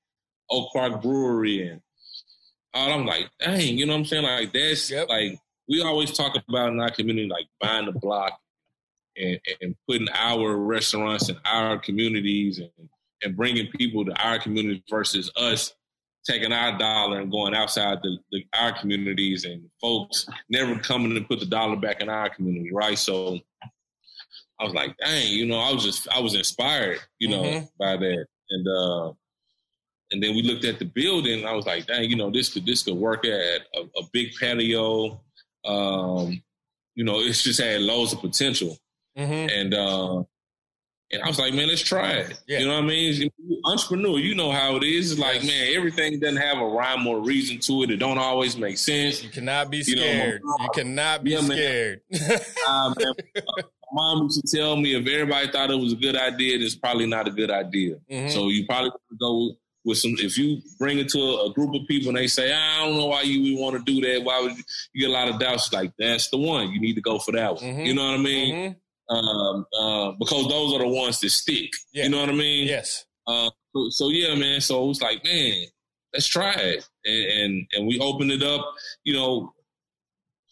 [0.50, 1.80] Oak Park Brewery and
[2.72, 4.24] all I'm like, dang, you know what I'm saying?
[4.24, 5.08] Like that's yep.
[5.08, 8.38] like we always talk about in our community like buying the block
[9.16, 12.88] and, and putting our restaurants in our communities and
[13.22, 15.74] and bringing people to our community versus us
[16.30, 21.20] taking our dollar and going outside the, the, our communities and folks never coming to
[21.22, 22.98] put the dollar back in our community, right?
[22.98, 23.38] So
[24.60, 27.64] I was like, dang, you know, I was just I was inspired, you know, mm-hmm.
[27.78, 28.26] by that.
[28.50, 29.12] And uh
[30.12, 31.46] and then we looked at the building.
[31.46, 34.32] I was like, dang, you know, this could this could work at a, a big
[34.38, 35.20] patio.
[35.64, 36.42] Um,
[36.94, 38.76] you know, it's just had loads of potential.
[39.18, 39.48] Mm-hmm.
[39.50, 40.22] And uh,
[41.12, 42.38] and I was like, man, let's try it.
[42.46, 42.60] Yeah.
[42.60, 43.30] You know what I mean?
[43.64, 45.12] Entrepreneur, you know how it is.
[45.12, 47.90] It's like, man, everything doesn't have a rhyme or reason to it.
[47.90, 49.22] It don't always make sense.
[49.22, 50.40] You cannot be You know, scared.
[50.44, 51.56] mom- you cannot be Yeah, man.
[51.56, 52.00] scared.
[52.68, 56.14] Uh, man, my mom used to tell me if everybody thought it was a good
[56.16, 57.96] idea, it's probably not a good idea.
[58.10, 58.30] Mhm.
[58.30, 60.12] So you probably want to go with some.
[60.18, 62.96] If you bring it to a, a group of people and they say, I don't
[62.96, 64.22] know why you would want to do that.
[64.22, 65.72] Why would you, you get a lot of doubts?
[65.72, 66.70] Like that's the one.
[66.70, 67.64] You need to go for that one.
[67.64, 67.86] Mhm.
[67.86, 68.54] You know what I mean?
[68.54, 68.76] Mhm.
[69.10, 71.70] Um, uh, because those are the ones that stick.
[71.92, 72.04] Yeah.
[72.04, 72.68] You know what I mean?
[72.68, 73.04] Yes.
[73.26, 74.60] Uh, so, so yeah, man.
[74.60, 75.64] So it was like, man,
[76.12, 78.64] let's try it, and, and and we opened it up.
[79.04, 79.52] You know,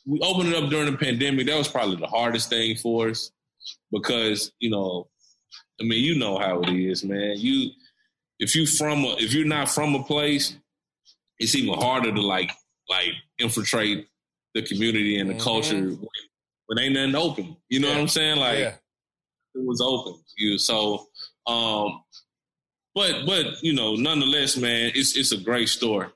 [0.06, 1.46] we opened it up during the pandemic.
[1.46, 3.30] That was probably the hardest thing for us
[3.92, 5.08] because you know,
[5.80, 7.34] I mean, you know how it is, man.
[7.36, 7.70] You
[8.40, 10.56] if you from a, if you're not from a place,
[11.38, 12.50] it's even harder to like
[12.88, 14.06] like infiltrate
[14.54, 15.40] the community and the Mhm.
[15.40, 15.96] culture
[16.68, 17.56] when, ain't nothing open.
[17.68, 17.94] You know Yeah.
[17.94, 18.36] what I'm saying?
[18.38, 18.74] Like yeah.
[19.54, 20.20] it was open.
[20.38, 21.08] You so
[21.46, 22.02] um
[22.94, 26.12] but but you know, nonetheless, man, it's it's a great store.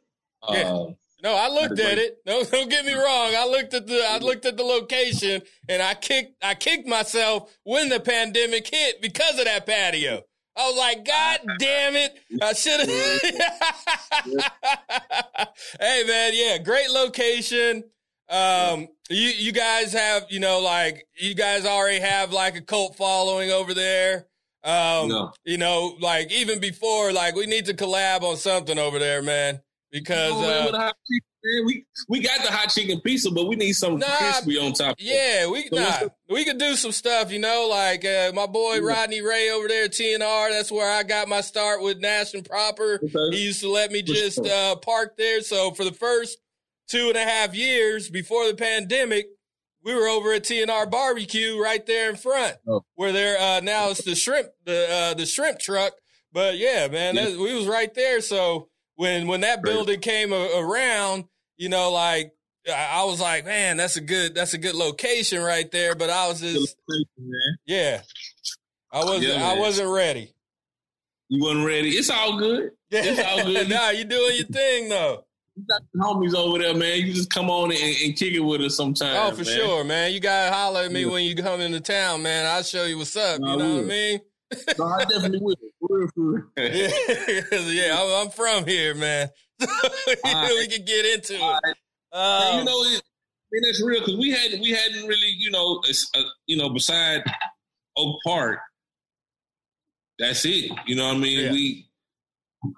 [0.48, 0.70] Yeah.
[0.72, 2.18] Um, No, I looked at it.
[2.26, 3.32] No, don't get me wrong.
[3.36, 7.54] I looked at the I looked at the location and I kicked I kicked myself
[7.64, 10.24] when the pandemic hit because of that patio.
[10.56, 12.18] I was like, God damn it.
[12.42, 12.90] I should have
[15.80, 17.84] Hey man, yeah, great location.
[18.32, 22.96] Um you you guys have, you know, like you guys already have like a cult
[22.96, 24.26] following over there.
[24.64, 25.32] Um No.
[25.44, 29.60] you know, like even before, like we need to collab on something over there, man.
[29.90, 33.46] Because oh, uh, with the hot chicken, we we got the hot chicken pizza, but
[33.46, 34.96] we need some Nah, crispy on top.
[34.98, 38.76] Yeah, we So nah, we could do some stuff, you know, like uh, my boy
[38.76, 38.80] Yeah.
[38.94, 40.50] Rodney Ray over there at TNR.
[40.50, 43.00] That's where I got my start with Nash and Proper.
[43.04, 43.36] Okay.
[43.36, 45.42] He used to let me just uh, park there.
[45.42, 46.38] So for the first
[46.92, 49.26] two and a half years before the pandemic,
[49.84, 52.84] we were over at TNR Barbecue right there in front, Oh.
[52.94, 55.94] where there uh, now it's the shrimp the uh, the shrimp truck.
[56.32, 57.24] But yeah, man, Yeah.
[57.30, 58.20] that- we was right there.
[58.20, 59.72] So when when that Great.
[59.74, 61.24] building came a- around,
[61.56, 62.32] you know, like
[62.68, 65.94] I I was like, man, that's a good that's a good location right there.
[65.96, 66.76] But I was just
[67.66, 68.02] yeah,
[68.92, 70.32] I wasn't Yeah, I wasn't ready.
[71.28, 71.90] You wasn't ready.
[71.90, 72.70] It's all good.
[72.90, 73.00] Yeah.
[73.04, 73.68] It's all good.
[73.68, 75.24] nah, you doing your thing though.
[75.54, 76.98] You got the homies over there, man.
[77.00, 79.14] You just come on and, and kick it with us sometime.
[79.16, 79.56] Oh, for man.
[79.56, 80.12] sure, man.
[80.12, 81.10] You gotta holler at me Yeah.
[81.10, 82.46] when you come into town, man.
[82.46, 83.40] I'll show you what's up.
[83.44, 84.20] I you know what I mean?
[84.78, 85.56] No, I definitely will.
[86.14, 86.42] For real.
[86.56, 87.96] Yeah, yeah.
[88.00, 89.28] I'm, I'm from here, man.
[89.60, 90.56] right.
[90.58, 91.76] we can get into All it.
[92.12, 93.02] And, Um, you know, it,
[93.52, 95.82] mean, that's real because we hadn't we hadn't really, you know,
[96.16, 97.22] uh, you know, beside
[97.96, 98.58] Oak Park,
[100.18, 100.70] that's it.
[100.86, 101.44] You know what I mean?
[101.44, 101.52] Yeah.
[101.52, 101.88] We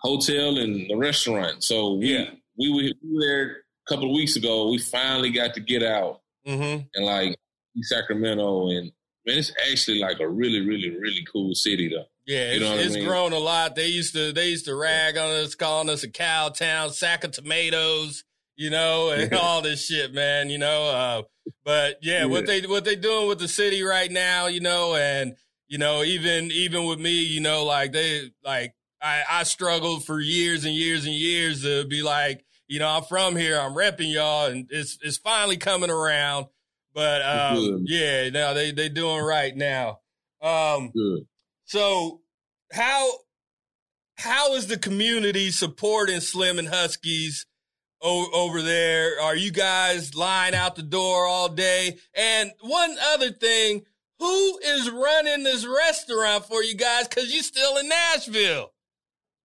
[0.02, 1.62] hotel and the restaurant.
[1.62, 2.30] So we Yeah.
[2.58, 4.70] We, were, we were there a couple of weeks ago.
[4.70, 6.86] We finally got to get out mhm.
[6.94, 7.36] and like
[7.82, 8.92] Sacramento, and
[9.26, 12.04] man, it's actually like a really, really, really cool city though.
[12.26, 13.04] Yeah, You it's, know what I mean?
[13.06, 13.74] grown a lot.
[13.74, 17.24] They used to they used to rag on us, calling us a cow town, sack
[17.24, 18.24] of tomatoes,
[18.56, 20.50] you know, and all this shit, man.
[20.50, 21.22] You know, uh,
[21.64, 25.36] but yeah, what they what they doing with the city right now, you know, and
[25.68, 30.18] you know, even even with me, you know, like they like I I struggled for
[30.18, 34.12] years and years and years to be like, you know, I'm from here, I'm repping
[34.12, 36.46] y'all, and it's it's finally coming around.
[36.94, 40.00] But um, yeah, no, they they doing right now.
[40.40, 41.26] Um, Good.
[41.64, 42.22] so
[42.72, 43.10] how
[44.16, 47.46] how is the community supporting Slim and Huskies
[48.00, 49.20] o- over there?
[49.20, 51.98] Are you guys lying out the door all day?
[52.14, 53.82] And one other thing,
[54.18, 57.08] who is running this restaurant for you guys?
[57.08, 58.70] Because you're still in Nashville.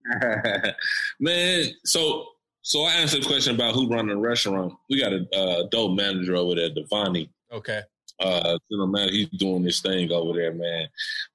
[1.20, 2.26] Man, so
[2.62, 4.74] so I answered the question about who running the restaurant.
[4.90, 7.30] We got a uh, dope manager over there, Devani.
[7.52, 7.82] Okay.
[8.20, 10.88] Uh, you know, man, he's doing this thing over there, man.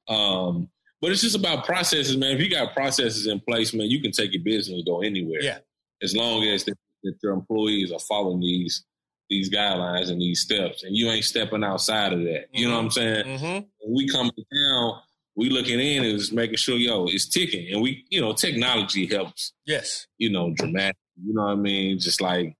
[0.06, 0.68] Um,
[1.00, 2.36] but it's just about processes, man.
[2.36, 5.42] If you got processes in place, man, you can take your business and go anywhere.
[5.42, 5.58] Yeah.
[6.02, 8.84] As long as that, that your employees are following these
[9.30, 12.46] these guidelines and these steps, and you ain't stepping outside of that.
[12.52, 13.24] You know what I'm saying?
[13.24, 13.66] Mm-hmm.
[13.80, 15.00] when we come to town,
[15.36, 17.72] we looking in and just making sure, yo, it's ticking.
[17.72, 20.06] And we, you know, technology helps, Yes.
[20.18, 20.96] you know, dramatic.
[21.24, 21.98] You know what I mean?
[21.98, 22.56] Just like,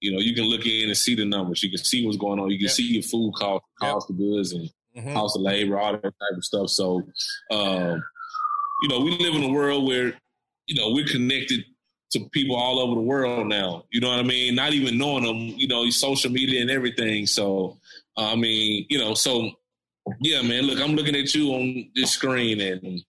[0.00, 1.62] you know, you can look in and see the numbers.
[1.62, 2.50] You can see what's going on.
[2.50, 2.72] You can Yep.
[2.72, 3.90] see your food cost, Yep.
[3.92, 5.12] cost of goods and Mm-hmm.
[5.14, 6.70] cost of labor, all that type of stuff.
[6.70, 7.02] So,
[7.50, 8.02] um,
[8.82, 10.18] you know, we live in a world where,
[10.66, 11.64] you know, we're connected
[12.12, 13.84] to people all over the world now.
[13.90, 14.54] You know what I mean?
[14.54, 17.26] Not even knowing them, you know, social media and everything.
[17.26, 17.76] So,
[18.16, 19.52] I mean, you know, so
[20.20, 23.02] yeah, man, look, I'm looking at you on this screen and,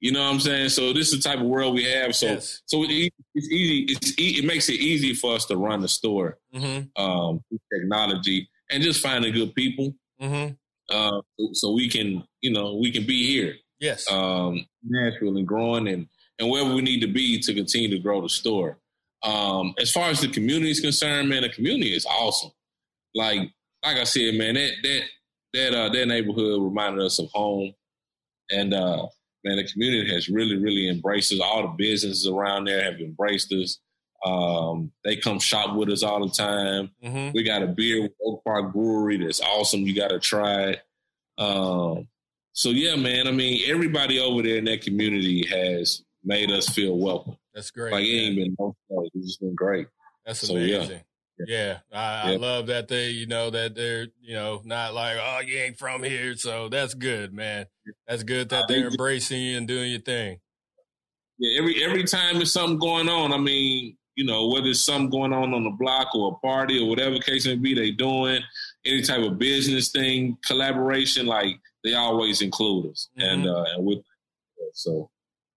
[0.00, 0.68] You know what I'm saying?
[0.68, 2.14] So this is the type of world we have.
[2.14, 2.60] So Yes.
[2.66, 3.86] so it, it's easy.
[3.92, 7.02] It's e- it makes it easy for us to run the store Mm-hmm.
[7.02, 7.40] um,
[7.72, 9.94] technology and just finding good people.
[10.20, 10.52] Mm-hmm.
[10.90, 14.10] Uh, so, so we can you know we can be here, Yes.
[14.12, 16.06] um, Nashville, and growing and
[16.38, 18.76] and wherever we need to be to continue to grow the store.
[19.22, 22.50] Um, as far as the community is concerned, man, the community is awesome.
[23.14, 23.40] Like
[23.82, 25.00] like I said, man, that that
[25.54, 27.72] that uh, that neighborhood reminded us of home,
[28.50, 29.06] and uh,
[29.44, 31.40] man, the community has really really embraced us.
[31.40, 33.78] All the businesses around there have embraced us.
[34.24, 36.90] Um, they come shop with us all the time.
[37.02, 37.32] mm-hmm.
[37.34, 39.80] We got a beer with Oak Park Brewery that's awesome.
[39.80, 40.82] You got to try it.
[41.36, 42.08] Um,
[42.52, 43.28] so yeah, man.
[43.28, 47.36] I mean, everybody over there in that community has made us feel welcome.
[47.54, 47.92] That's great.
[47.92, 48.74] Like it ain't been no
[49.14, 49.86] It's just been great.
[50.24, 50.98] That's So, yeah.
[51.38, 55.40] Yeah, I, I love that they, you know, that they're, you know, not like, oh,
[55.40, 56.36] you ain't from here.
[56.36, 57.66] So that's good, man.
[58.06, 60.38] That's good that they they're embracing you and doing your thing.
[61.38, 65.10] Yeah, every every time there's something going on, I mean, you know, whether it's something
[65.10, 68.40] going on on the block or a party or whatever case may be, they doing
[68.84, 73.98] any type of business thing, collaboration, like they always include us, and uh, and with
[74.72, 75.10] so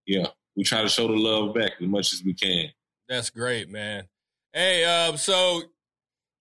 [0.08, 2.70] yeah, we try to show the love back as much as we can.
[3.08, 4.06] That's great, man.
[4.54, 5.62] Hey, um, so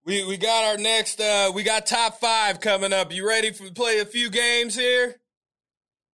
[0.05, 3.13] we we got our next, uh, we got top five coming up.
[3.13, 5.17] You ready for play a few games here?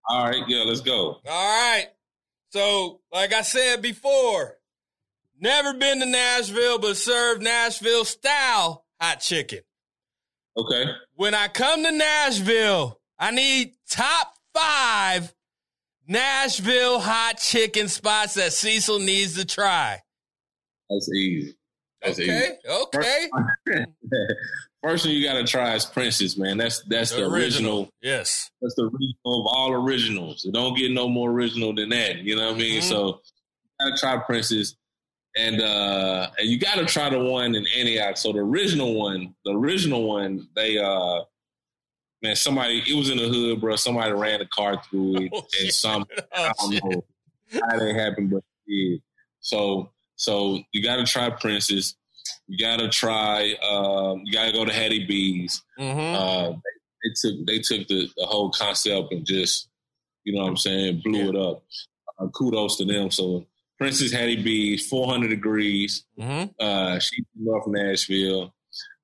[0.09, 1.21] All right, yeah, let's go.
[1.29, 1.87] All right.
[2.51, 4.59] So, like I said before,
[5.41, 9.61] never been to Nashville, but served Nashville style hot chicken.
[10.57, 15.33] Okay, When I come to Nashville, I need top five
[16.07, 20.03] Nashville hot chicken spots that Cecil needs to try.
[20.91, 21.55] that's easy.
[22.05, 22.31] That's easy.
[22.69, 23.29] Okay,
[23.69, 23.87] okay.
[24.83, 26.57] First thing you got to try is Prince's, man.
[26.59, 27.89] That's that's the, original.
[28.03, 28.51] Yes.
[28.61, 30.45] That's the original of all originals.
[30.45, 32.19] It don't get no more original than that.
[32.19, 32.81] You know what I mean?
[32.81, 32.89] Mhm.
[32.89, 33.21] So
[33.79, 34.77] you gotta try Prince's,
[35.37, 38.17] and uh and you gotta try the one in Antioch.
[38.17, 41.21] So the original one, the original one, they uh
[42.23, 43.77] man, somebody it was in the hood, bro.
[43.77, 45.75] Somebody ran a car through it, Oh, and shit.
[45.75, 46.83] some Oh, I don't shit.
[46.85, 47.03] know
[47.53, 49.03] how that happened, but it did.
[49.39, 49.91] So
[50.23, 51.97] so you gotta try Prince's.
[52.47, 53.55] You gotta try.
[53.69, 55.61] Um, you gotta go to Hattie B's.
[55.79, 56.15] Mhm.
[56.15, 59.69] Uh, they, they took they took the, the whole concept and just
[60.25, 61.29] you know what I'm saying blew Yeah.
[61.31, 61.65] it up.
[62.21, 63.11] Uh, kudos to them.
[63.11, 63.45] So
[63.79, 66.05] Prince's Hattie B's, 400 degrees.
[66.19, 66.55] Mhm.
[66.61, 68.55] Uh, she's from North Nashville.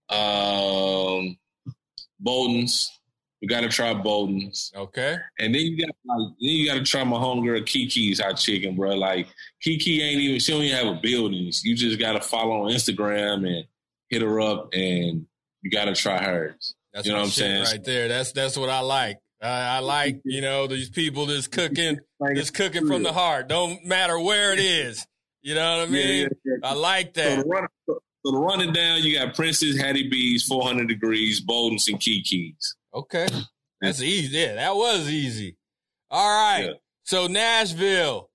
[0.09, 1.37] Um,
[2.21, 2.89] Bolton's.
[3.41, 4.73] You got to try Bolton's.
[4.75, 5.17] Okay.
[5.39, 8.75] And then you got like then you got to try my homegirl Kiki's hot chicken,
[8.75, 8.97] bro.
[8.97, 9.29] Like
[9.63, 11.53] Kiki ain't even she don't even have a building.
[11.63, 13.65] You just got to follow on Instagram and
[14.09, 15.27] hit her up, and
[15.63, 16.75] you got to try hers.
[16.93, 17.65] That's You know what I'm saying?
[17.65, 18.09] right there.
[18.09, 19.19] That's that's what I like.
[19.41, 23.49] I, I like you know these people that's cooking, that's cooking from the heart.
[23.49, 25.07] Don't matter where it is.
[25.43, 26.23] You know what I mean?
[26.23, 26.69] yeah, yeah.
[26.69, 27.43] I like So that.
[27.45, 31.87] to run, so to run it down, you got Prince's Hattie B's, 400 degrees, Bolton's,
[31.87, 32.75] and Kiki's.
[32.95, 33.29] Okay.
[33.81, 34.37] That's easy.
[34.37, 35.57] Yeah, that was easy.
[36.11, 36.67] All right.
[36.67, 36.73] Yeah.
[37.05, 38.31] So Nashville.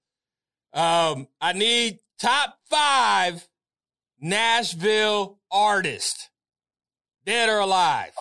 [0.73, 3.47] Um, I need top five
[4.19, 6.29] Nashville artists,
[7.25, 8.13] dead or alive.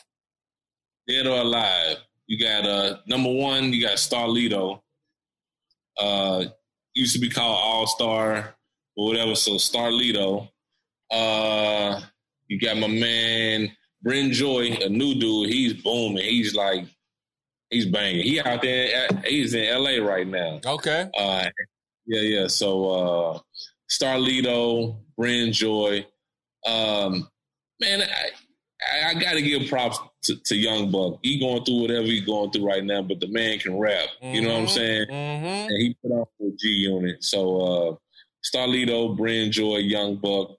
[1.09, 1.97] Dead or alive.
[2.27, 4.81] You got uh number one, you got Starlito.
[5.99, 6.45] Uh
[6.95, 8.55] used to be called All Star
[8.97, 10.49] or whatever, so Starlito.
[11.11, 12.01] Uh
[12.49, 13.71] you got my man
[14.03, 15.49] Bryn Joy, a new dude.
[15.49, 16.25] He's booming.
[16.25, 16.87] He's like
[17.71, 18.23] he's banging.
[18.23, 20.61] He out there he's in LA right now.
[20.65, 21.09] Okay.
[21.17, 21.49] Uh,
[22.07, 22.47] yeah, yeah.
[22.49, 23.39] So uh,
[23.91, 26.07] Starlito, Bryn Joy,
[26.67, 27.29] um,
[27.81, 31.19] man, I, I, I got to give props to, to Young Buck.
[31.23, 34.09] He going through whatever he's going through right now, but the man can rap.
[34.21, 35.07] You know what I'm saying?
[35.09, 35.71] Mm-hmm.
[35.71, 37.23] And he put on the G Unit.
[37.23, 37.97] So uh,
[38.45, 40.57] Starlito, Bryn Joy, Young Buck.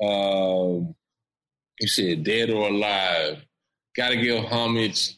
[0.00, 0.94] Um,
[1.80, 3.42] you said dead or alive.
[3.96, 5.16] Got to give homage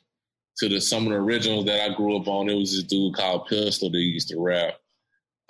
[0.59, 2.49] to the some of the originals that I grew up on.
[2.49, 4.75] It was this dude called Pistol that used to rap.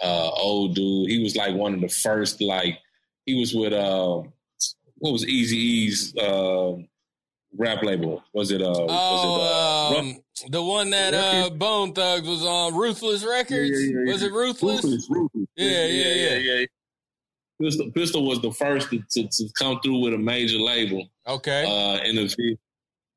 [0.03, 1.11] Uh, old dude.
[1.11, 2.41] He was like one of the first.
[2.41, 2.79] Like
[3.27, 4.23] he was with uh,
[4.97, 6.75] what was Eazy-E's uh,
[7.57, 8.23] rap label?
[8.33, 8.69] Was it uh?
[8.69, 13.71] was it, Oh, uh, um, the one that uh, Bone Thugs was on Ruthless Records.
[13.71, 14.13] Yeah, yeah, yeah.
[14.13, 14.85] Was it Ruthless?
[14.85, 15.49] Ruthless, Ruthless.
[15.57, 16.67] Yeah, yeah, yeah.
[17.61, 21.65] Pistol, Pistol was the first to, to, to come through with a major label Okay.
[21.65, 22.57] uh, in the video.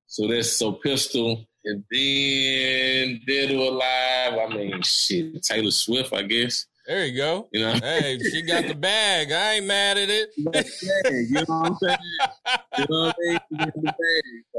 [0.08, 4.34] So that's so Pistol, and then Dead or Alive.
[4.50, 6.66] I mean, shit, Taylor Swift, I guess.
[6.88, 7.48] there you go.
[7.54, 9.32] You know, Hey, she got the bag.
[9.32, 10.30] I ain't mad at it.
[10.38, 11.98] you know what I'm saying?
[12.78, 13.94] You know what I mean?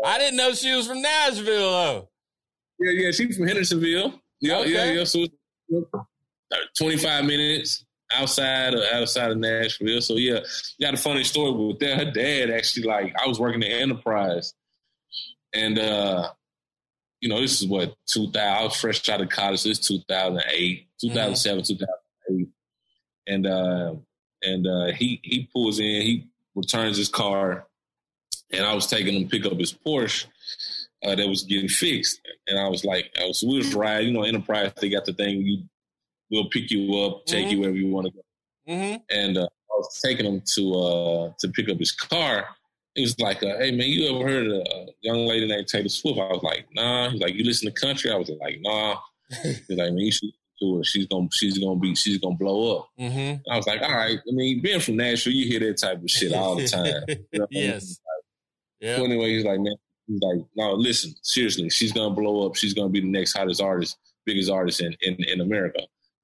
[0.05, 2.09] I didn't know she was from Nashville though.
[2.79, 4.21] Yeah, yeah, she's from Hendersonville.
[4.40, 5.05] Yeah, yeah, yeah.
[5.05, 5.27] So
[6.79, 10.01] 25 minutes outside of outside of Nashville.
[10.01, 10.40] So yeah,
[10.81, 11.98] got a funny story with that.
[11.98, 14.55] Her dad actually like I was working at Enterprise,
[15.53, 16.31] and uh,
[17.20, 18.37] you know this is what 2000.
[18.37, 19.64] I was fresh out of college.
[19.64, 21.75] This 2008, 2007, mm-hmm.
[21.75, 22.48] 2008,
[23.27, 23.94] and uh,
[24.42, 26.03] and uh, he he pulls in.
[26.03, 27.66] He returns his car,
[28.51, 30.27] and I was taking him to pick up his Porsche.
[31.05, 34.14] Uh, that was getting fixed, and I was like, I was we was riding, you
[34.14, 34.70] know, Enterprise.
[34.81, 35.64] They got the thing you
[36.33, 37.53] we'll pick you up, take mm-hmm.
[37.53, 38.23] you wherever you want to go.
[38.68, 38.97] Mm-hmm.
[39.11, 42.47] And uh, I was taking him to uh, to pick up his car.
[42.95, 45.88] He was like, uh, "Hey man, you ever heard of a young lady named Taylor
[45.88, 48.97] Swift?" I was like, "Nah." He's like, "You listen to country?" I was like, "Nah."
[49.42, 50.85] He's like, "Man, you should to her.
[50.85, 53.51] She's gonna she's gonna be she's gonna blow up." Mm-hmm.
[53.51, 56.11] I was like, "All right." I mean, being from Nashville, you hear that type of
[56.11, 57.03] shit all the time.
[57.33, 57.99] You know yes.
[58.81, 58.97] yeah.
[58.97, 59.75] So anyway, he's like, "Man."
[60.09, 62.57] He's like, no, listen, seriously, she's gonna blow up.
[62.57, 65.79] She's gonna be the next hottest artist, biggest artist in, in, in America.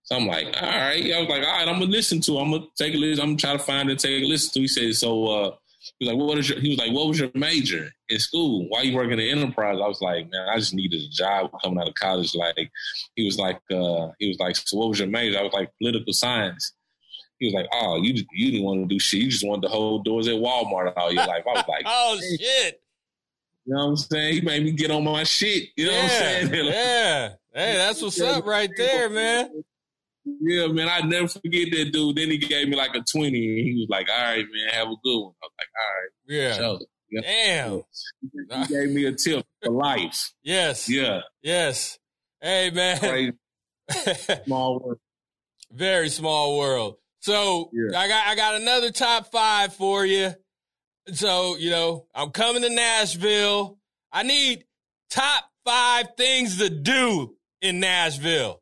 [0.09, 1.13] So I'm like, all right.
[1.13, 2.39] I was like, all right, I'm gonna listen to.
[2.39, 3.23] I'm gonna take a listen.
[3.23, 4.61] I'm gonna try to find it, take a listen to.
[4.61, 5.51] He said, so uh,
[5.99, 6.59] he was like, what is your?
[6.61, 8.67] He was like, what was your major in school?
[8.71, 9.79] Why you working in enterprise?
[9.85, 12.35] I was like, man, I just needed a job coming out of college.
[12.35, 12.71] Like,
[13.17, 15.39] he was like, uh, he was like, so what was your major?
[15.39, 16.73] I was like, political science.
[17.39, 19.21] He was like, oh, you you didn't want to do shit.
[19.21, 21.45] You just wanted to hold doors at Walmart all your life.
[21.47, 22.81] I was like, oh shit.
[23.67, 24.35] You know what I'm saying?
[24.37, 25.69] He made me get on my shit.
[25.77, 26.65] You know yeah, what I'm saying?
[26.65, 27.29] yeah.
[27.53, 29.65] Hey, that's what's up right there, man.
[30.41, 32.17] Yeah, man, I never forget that dude.
[32.17, 34.89] Then he gave me like a 20 and he was like, all right, man, have
[34.89, 35.33] a good one.
[35.43, 36.11] I was like, all right.
[36.29, 36.53] Yeah.
[36.55, 36.79] So,
[37.23, 37.83] Damn.
[38.67, 40.33] He gave me a tip for life.
[40.43, 40.89] Yes.
[40.89, 41.21] Yeah.
[41.43, 41.99] Yes.
[42.41, 43.33] Hey, man.
[44.45, 44.99] small world.
[45.73, 46.97] Very small world.
[47.21, 47.99] So yeah.
[47.99, 50.35] I got I got another top five for you.
[51.13, 53.79] So, you know, I'm coming to Nashville.
[54.13, 54.65] I need
[55.11, 58.61] top five things to do in Nashville.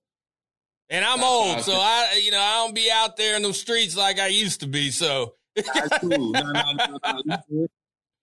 [0.89, 3.97] And I'm old, so I, you know, I don't be out there in the streets
[3.97, 4.91] like I used to be.
[4.91, 6.31] So that's cool.
[6.31, 7.69] No, no, no,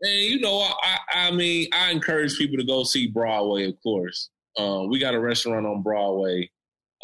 [0.03, 0.97] and you know, I,
[1.27, 3.67] I mean, I encourage people to go see Broadway.
[3.67, 6.49] Of course, uh, we got a restaurant on Broadway.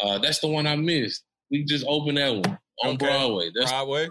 [0.00, 1.24] Uh, that's the one I missed.
[1.50, 3.06] We just opened that one on okay.
[3.06, 3.50] Broadway.
[3.54, 4.08] That's Broadway.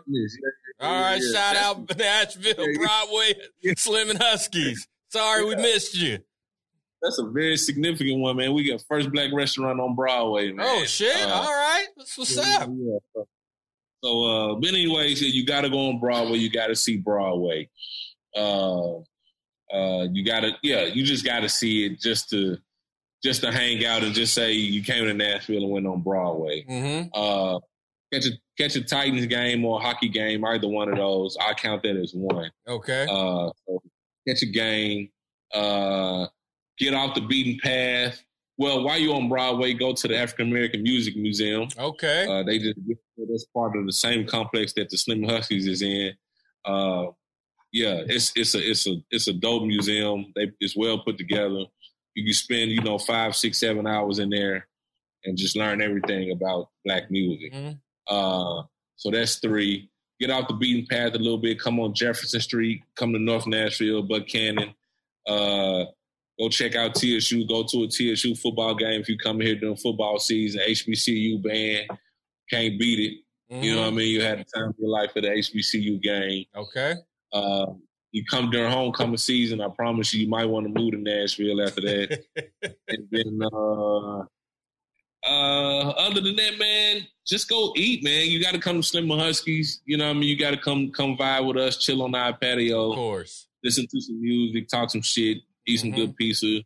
[0.80, 3.34] All right, yeah, shout out Nashville, Broadway,
[3.78, 4.88] Slim and Huskies.
[5.10, 5.56] Sorry yeah.
[5.56, 6.20] we missed you.
[7.02, 8.54] That's a very significant one, man.
[8.54, 10.66] We got first black restaurant on Broadway, man.
[10.68, 11.16] Oh shit!
[11.16, 12.70] Uh, All right, that's what's yeah, up.
[12.70, 13.24] Yeah.
[14.04, 16.38] So, uh, but anyways, you got to go on Broadway.
[16.38, 17.70] You got to see Broadway.
[18.36, 19.00] Uh,
[19.74, 22.58] uh, you got to, yeah, you just got to see it just to,
[23.24, 26.64] just to hang out and just say you came to Nashville and went on Broadway.
[26.64, 27.10] Mm-hmm.
[27.14, 27.60] Uh,
[28.14, 31.38] catch a catch a Titans game or a hockey game, either one of those.
[31.40, 32.52] I count that as one.
[32.68, 33.04] Okay.
[33.04, 33.82] Uh, so
[34.28, 35.10] catch a game.
[35.54, 36.28] Uh,
[36.80, 38.22] get off the beaten path.
[38.58, 41.70] Well, while you're on Broadway, go to the African American Music Museum.
[41.78, 42.26] Okay.
[42.28, 42.78] Uh, they just
[43.18, 46.13] that's part of the same complex that the Slim Huskies is in.
[46.65, 47.06] Uh,
[47.72, 50.34] yeah, it's it's a it's a it's a dope museum.
[50.36, 51.65] They it's well put together.
[52.15, 54.68] You can spend you know five, six, seven hours in there
[55.24, 57.54] and just learn everything about black music.
[57.54, 57.74] Mm-hmm.
[58.08, 58.63] Uh,
[58.96, 59.89] so that's three.
[60.20, 61.62] Get off the beaten path a little bit.
[61.62, 62.84] Come on Jefferson Street.
[62.96, 64.74] Come to North Nashville, Buchanan.
[65.26, 65.86] Uh,
[66.39, 67.45] Go check out TSU.
[67.47, 70.62] Go to a TSU football game if you come here during football season.
[70.65, 71.99] HBCU band
[72.49, 73.54] can't beat it.
[73.54, 73.63] Mm-hmm.
[73.63, 73.97] You know what I mm-hmm.
[73.97, 74.08] mean?
[74.13, 76.45] You had the time of your life for the HBCU game.
[76.56, 76.93] Okay.
[77.34, 77.65] Uh,
[78.12, 81.62] you come during homecoming season, I promise you, you might want to move to Nashville
[81.62, 82.23] after that.
[82.88, 84.19] and then, uh,
[85.21, 88.28] uh, other than that, man, just go eat, man.
[88.28, 89.82] You got to come to Slim Huskies.
[89.86, 90.30] You know what I mean?
[90.30, 92.91] You got to come come vibe with us, chill on our patio.
[92.91, 93.47] Of course.
[93.63, 96.01] Listen to some music, talk some shit eat some mm-hmm.
[96.01, 96.62] good pizza,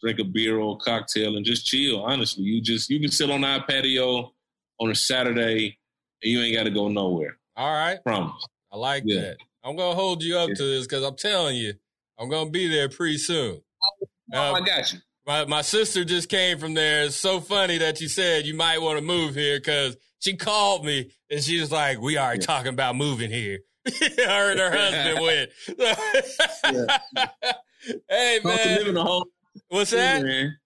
[0.00, 2.02] drink a beer or a cocktail, and just chill.
[2.02, 4.32] Honestly, you just you can sit on our patio
[4.80, 5.78] on a Saturday,
[6.22, 7.38] and you ain't got to go nowhere.
[7.56, 8.44] All right, promise.
[8.72, 9.20] I like yeah.
[9.20, 9.36] that.
[9.64, 10.54] I'm gonna hold you up yeah.
[10.54, 11.74] to this because I'm telling you,
[12.18, 13.60] I'm gonna be there pretty soon.
[14.32, 15.00] Oh, I got you.
[15.26, 17.04] My my sister just came from there.
[17.04, 20.84] It's so funny that you said you might want to move here because she called
[20.84, 22.40] me and she was like, "We are yeah.
[22.40, 23.60] talking about moving here."
[24.00, 25.20] her and her husband
[25.78, 27.54] went.
[28.08, 29.26] hey man, living a whole.
[29.68, 30.22] What's that?
[30.22, 30.56] Man.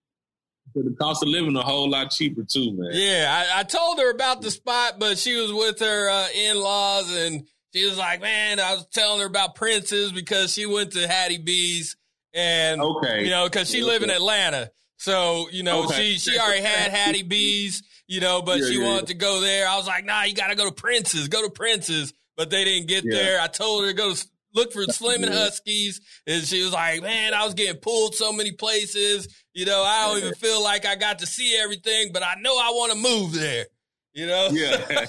[0.75, 2.91] The cost of living a whole lot cheaper too, man.
[2.95, 6.59] Yeah, I, I told her about the spot, but she was with her uh, in
[6.59, 10.93] laws, and she was like, "Man, I was telling her about Prince's because she went
[10.93, 11.97] to Hattie B's,
[12.33, 13.91] and okay, you know, because she okay.
[13.91, 16.15] live in Atlanta, so you know, okay.
[16.15, 19.07] she she already had Hattie B's, you know, but yeah, she yeah, wanted yeah.
[19.07, 19.69] to go there.
[19.69, 21.29] I was like, "Nah, you got to go to Prince's.
[21.29, 23.39] Go to Prince's." But they didn't get there.
[23.39, 26.01] I told her to go to look for Slim and Huskies.
[26.27, 29.29] And she was like, man, I was getting pulled so many places.
[29.55, 32.57] You know, I don't even feel like I got to see everything, but I know
[32.59, 33.67] I want to move there.
[34.13, 34.49] You know?
[34.53, 34.77] Yeah.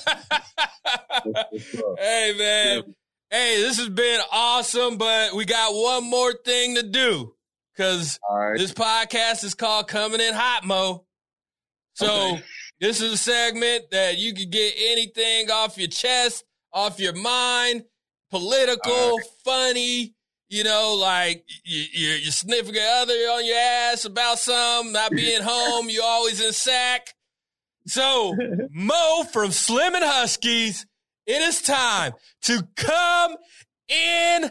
[2.00, 2.78] hey man.
[2.78, 2.82] Yeah.
[3.30, 7.34] Hey, this has been awesome, but we got one more thing to do
[7.76, 8.58] because right.
[8.58, 11.06] this podcast is called Coming in Hot Mo.
[11.94, 12.44] So okay.
[12.80, 17.84] this is a segment that you can get anything off your chest, off your mind,
[18.34, 19.25] political, right.
[19.45, 20.15] funny,
[20.49, 25.88] you know, like your, your significant other on your ass about some, not being home,
[25.88, 27.13] you always in Sac.
[27.86, 28.36] So
[28.71, 30.88] Mo from Slim and Huskies,
[31.27, 32.13] it is time
[32.43, 33.36] to come
[33.88, 34.49] in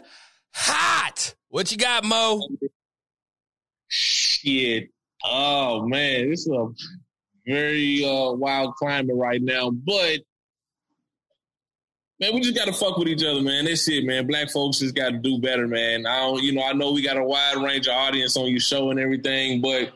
[0.53, 1.35] hot.
[1.49, 2.47] What you got, Mo?
[3.89, 4.91] Shit.
[5.25, 6.67] Oh man, this is a
[7.45, 10.19] very uh, wild climate right now, but
[12.23, 13.65] man, we just gotta fuck with each other, man.
[13.65, 14.25] That's it, man.
[14.25, 16.05] Black folks just gotta do better, man.
[16.05, 18.61] I don't, you know, I know we got a wide range of audience on your
[18.61, 19.91] show and everything, but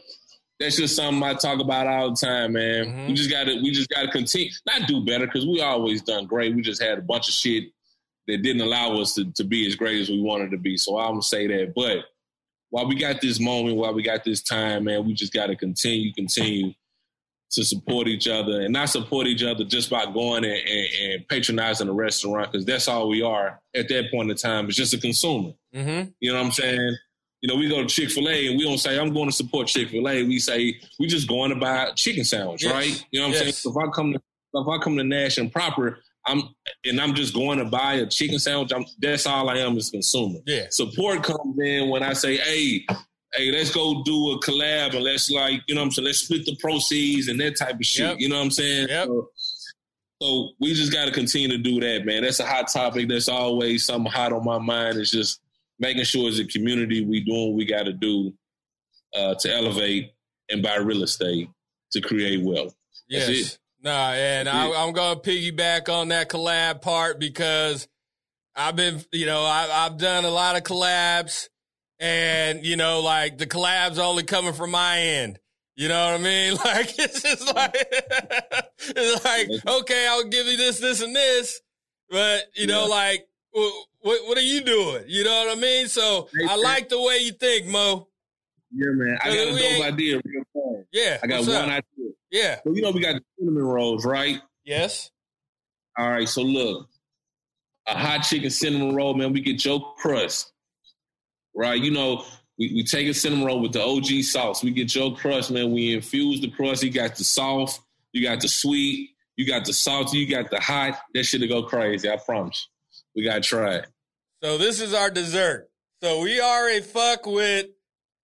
[0.59, 2.86] that's just something I talk about all the time, man.
[2.86, 3.07] Mm-hmm.
[3.07, 6.53] We just gotta, we just gotta continue, not do better because we always done great.
[6.53, 7.71] We just had a bunch of shit
[8.28, 10.75] that didn't allow us to, to be as great as we wanted to be.
[10.75, 11.99] So I'm gonna say that, but
[12.71, 15.55] while we got this moment, while we got this time, man, we just got to
[15.55, 16.73] continue, continue
[17.52, 21.28] to support each other and not support each other just by going and, and, and
[21.28, 24.68] patronizing a restaurant because that's all we are at that point in time.
[24.68, 25.54] It's just a consumer.
[25.74, 26.10] Mm-hmm.
[26.20, 26.98] You know what I'm saying?
[27.41, 29.36] You know, we go to Chick Fil A and we don't say I'm going to
[29.36, 30.24] support Chick Fil A.
[30.24, 32.74] We say we're just going to buy a chicken sandwich, yes.
[32.74, 33.06] right?
[33.12, 33.54] You know what I'm saying?
[33.54, 34.22] So if I come to
[34.54, 36.43] if I come to Nash and proper, I'm
[36.84, 38.72] and I'm just going to buy a chicken sandwich.
[38.74, 40.39] I'm, that's all I am as a consumer.
[40.45, 40.66] Yeah.
[40.70, 42.86] Support comes in when I say, hey,
[43.38, 46.19] hey, let's go do a collab and let's like, you know what I'm saying, let's
[46.19, 48.07] split the proceeds and that type of shit.
[48.07, 48.17] Yep.
[48.19, 48.88] You know what I'm saying?
[48.89, 49.07] Yep.
[49.07, 49.29] So,
[50.21, 52.23] so we just got to continue to do that, man.
[52.23, 53.07] That's a hot topic.
[53.07, 54.97] That's always something hot on my mind.
[54.97, 55.39] It's just
[55.79, 58.33] making sure as a community we doing what we got to do
[59.15, 60.13] uh, to elevate
[60.49, 61.49] and buy real estate
[61.91, 62.75] to create wealth.
[63.07, 63.59] Yes.
[63.83, 67.88] Nah, and I, I'm going to piggyback on that collab part because
[68.55, 71.47] I've been, you know, I, I've done a lot of collabs
[72.00, 75.39] and you know, like the collabs only coming from my end.
[75.76, 76.58] You know what I mean?
[76.66, 77.88] Like it's just like
[78.80, 79.50] it's like
[79.82, 81.62] okay, I'll give you this, this, and this,
[82.10, 85.04] but you know, like what what are you doing?
[85.08, 85.88] You know what I mean?
[85.88, 88.08] So hey, I like the way you think, Mo.
[88.72, 89.18] Yeah, man.
[89.24, 90.22] I got a dope idea.
[90.24, 90.88] Real fast.
[90.91, 91.64] Yeah, I got one up?
[91.64, 92.12] idea.
[92.32, 92.60] Yeah.
[92.64, 94.41] So you know we got the cinnamon rolls, right?
[94.66, 95.12] Yes.
[95.98, 96.28] All right.
[96.28, 96.89] So look,
[97.88, 99.32] a hot chicken cinnamon roll, man.
[99.32, 100.52] We get your crust
[101.58, 101.82] right?
[101.82, 102.24] You know,
[102.58, 104.64] we, we take a cinnamon roll with the OG sauce.
[104.64, 105.72] We get your crust, man.
[105.72, 106.84] We infuse the crust.
[106.84, 107.82] You got the soft,
[108.14, 110.99] you got the sweet, you got the salty, you got the hot.
[111.14, 112.10] That shit'll go crazy.
[112.10, 112.70] I promise.
[113.16, 113.88] We gotta try it.
[114.43, 115.70] So this is our dessert.
[116.03, 117.68] So we already fuck with,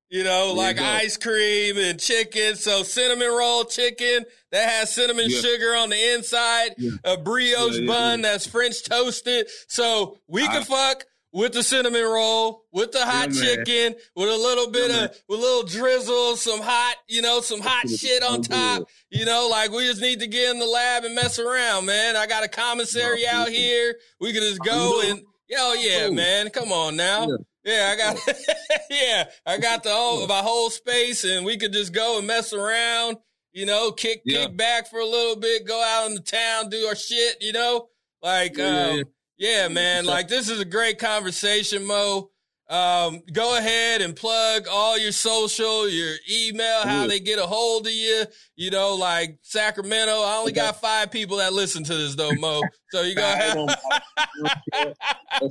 [0.10, 2.56] you know, there like you ice cream and chicken.
[2.56, 5.40] So cinnamon roll chicken that has cinnamon yeah.
[5.40, 6.92] sugar on the inside, yeah.
[7.04, 9.48] a brioche yeah, bun that's French toasted.
[9.68, 14.38] So we can fuck with the cinnamon roll, with the hot yeah, chicken, with a
[14.38, 18.22] little bit yeah, of, with a little drizzle, some hot, you know, some hot shit
[18.22, 18.88] on top.
[19.10, 22.16] You know, like we just need to get in the lab and mess around, man.
[22.16, 23.96] I got a commissary out here.
[24.20, 25.24] We can just go and,
[25.58, 26.52] oh yeah, man.
[26.52, 27.28] Come on now.
[27.66, 28.36] Yeah, I got,
[28.92, 32.54] yeah, I got the whole, my whole space and we could just go and mess
[32.54, 33.18] around,
[33.54, 36.86] you know, kick, kick back for a little bit, go out in the town, do
[36.86, 37.88] our shit, you know,
[38.22, 39.04] like, um,
[39.44, 40.06] yeah, man.
[40.06, 42.30] Like this is a great conversation, Mo.
[42.70, 47.86] Um, go ahead and plug all your social, your email, how they get a hold
[47.86, 48.24] of you.
[48.56, 50.14] You know, like Sacramento.
[50.14, 52.62] I only got five people that listen to this though, Mo.
[52.92, 53.58] So you go ahead.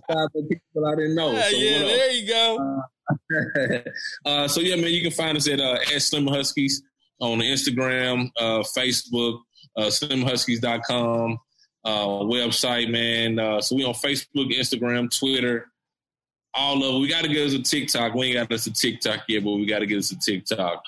[0.08, 1.32] five people I didn't know.
[1.32, 2.82] Yeah, so yeah there you go.
[3.44, 3.78] Uh,
[4.24, 6.82] uh, so yeah, man, you can find us at uh, at Slim Huskies
[7.20, 9.40] on Instagram, uh, Facebook,
[9.76, 11.38] uh, slimhuskies.com
[11.90, 13.38] website, man.
[13.38, 15.70] Uh, so we on Facebook, Instagram, Twitter,
[16.54, 16.98] all of it.
[16.98, 18.14] We got to get us a TikTok.
[18.14, 20.82] We ain't got us a TikTok yet, but we got to get us a TikTok.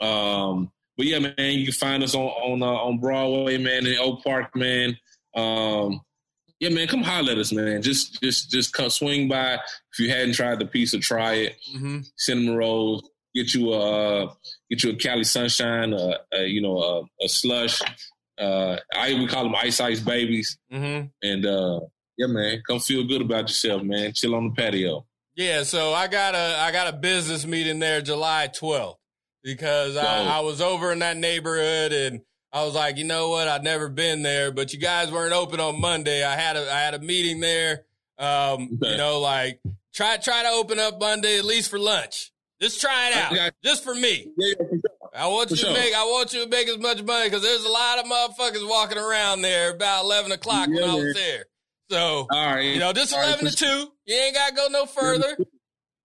[0.00, 3.98] Um, but yeah, man, you can find us on on uh, on Broadway, man, in
[3.98, 4.96] Oak Park, man.
[5.34, 6.00] Um,
[6.58, 7.80] yeah, man, come holler at us, man.
[7.80, 9.54] Just just just come swing by.
[9.54, 11.56] If you hadn't tried the pizza, try it.
[11.74, 12.00] Mm-hmm.
[12.16, 13.08] Cinnamon rolls.
[13.34, 14.32] Get you a uh,
[14.68, 17.80] get you a Cali Sunshine, uh, uh you know, a, a slush
[18.40, 20.58] uh, I we call them ice ice babies.
[20.72, 21.06] Mm-hmm.
[21.22, 21.80] And uh,
[22.16, 24.12] yeah, man, come feel good about yourself, man.
[24.12, 25.06] Chill on the patio.
[25.36, 28.96] Yeah, so I got a I got a business meeting there July 12th
[29.42, 32.20] because I, I was over in that neighborhood and
[32.52, 33.48] I was like, you know what?
[33.48, 36.24] I'd never been there, but you guys weren't open on Monday.
[36.24, 37.84] I had a I had a meeting there.
[38.18, 38.92] Um, okay.
[38.92, 39.60] you know, like
[39.94, 42.32] try try to open up Monday at least for lunch.
[42.60, 44.30] Just try it out, just for me.
[44.36, 44.54] Yeah,
[45.20, 45.26] yeah, for sure.
[45.26, 45.74] All I want you For to sure.
[45.74, 45.94] make.
[45.94, 48.98] I want you to make as much money because there's a lot of motherfuckers walking
[48.98, 51.44] around there about eleven o'clock when Yeah, I was there.
[51.90, 52.60] So All right.
[52.60, 53.92] you know, just All right, eleven to two.
[54.06, 55.36] You ain't got to go no further.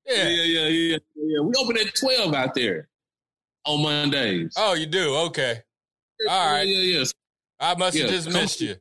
[0.07, 0.30] Yeah, Yeah.
[0.30, 1.39] yeah, yeah, yeah, yeah.
[1.41, 2.88] We open at twelve out there
[3.66, 4.53] on Mondays.
[4.57, 5.16] Oh, you do?
[5.28, 5.61] Okay.
[6.30, 6.68] all right.
[6.68, 7.05] Yeah, yeah, yeah.
[7.59, 8.76] I must have Yeah, just come missed you.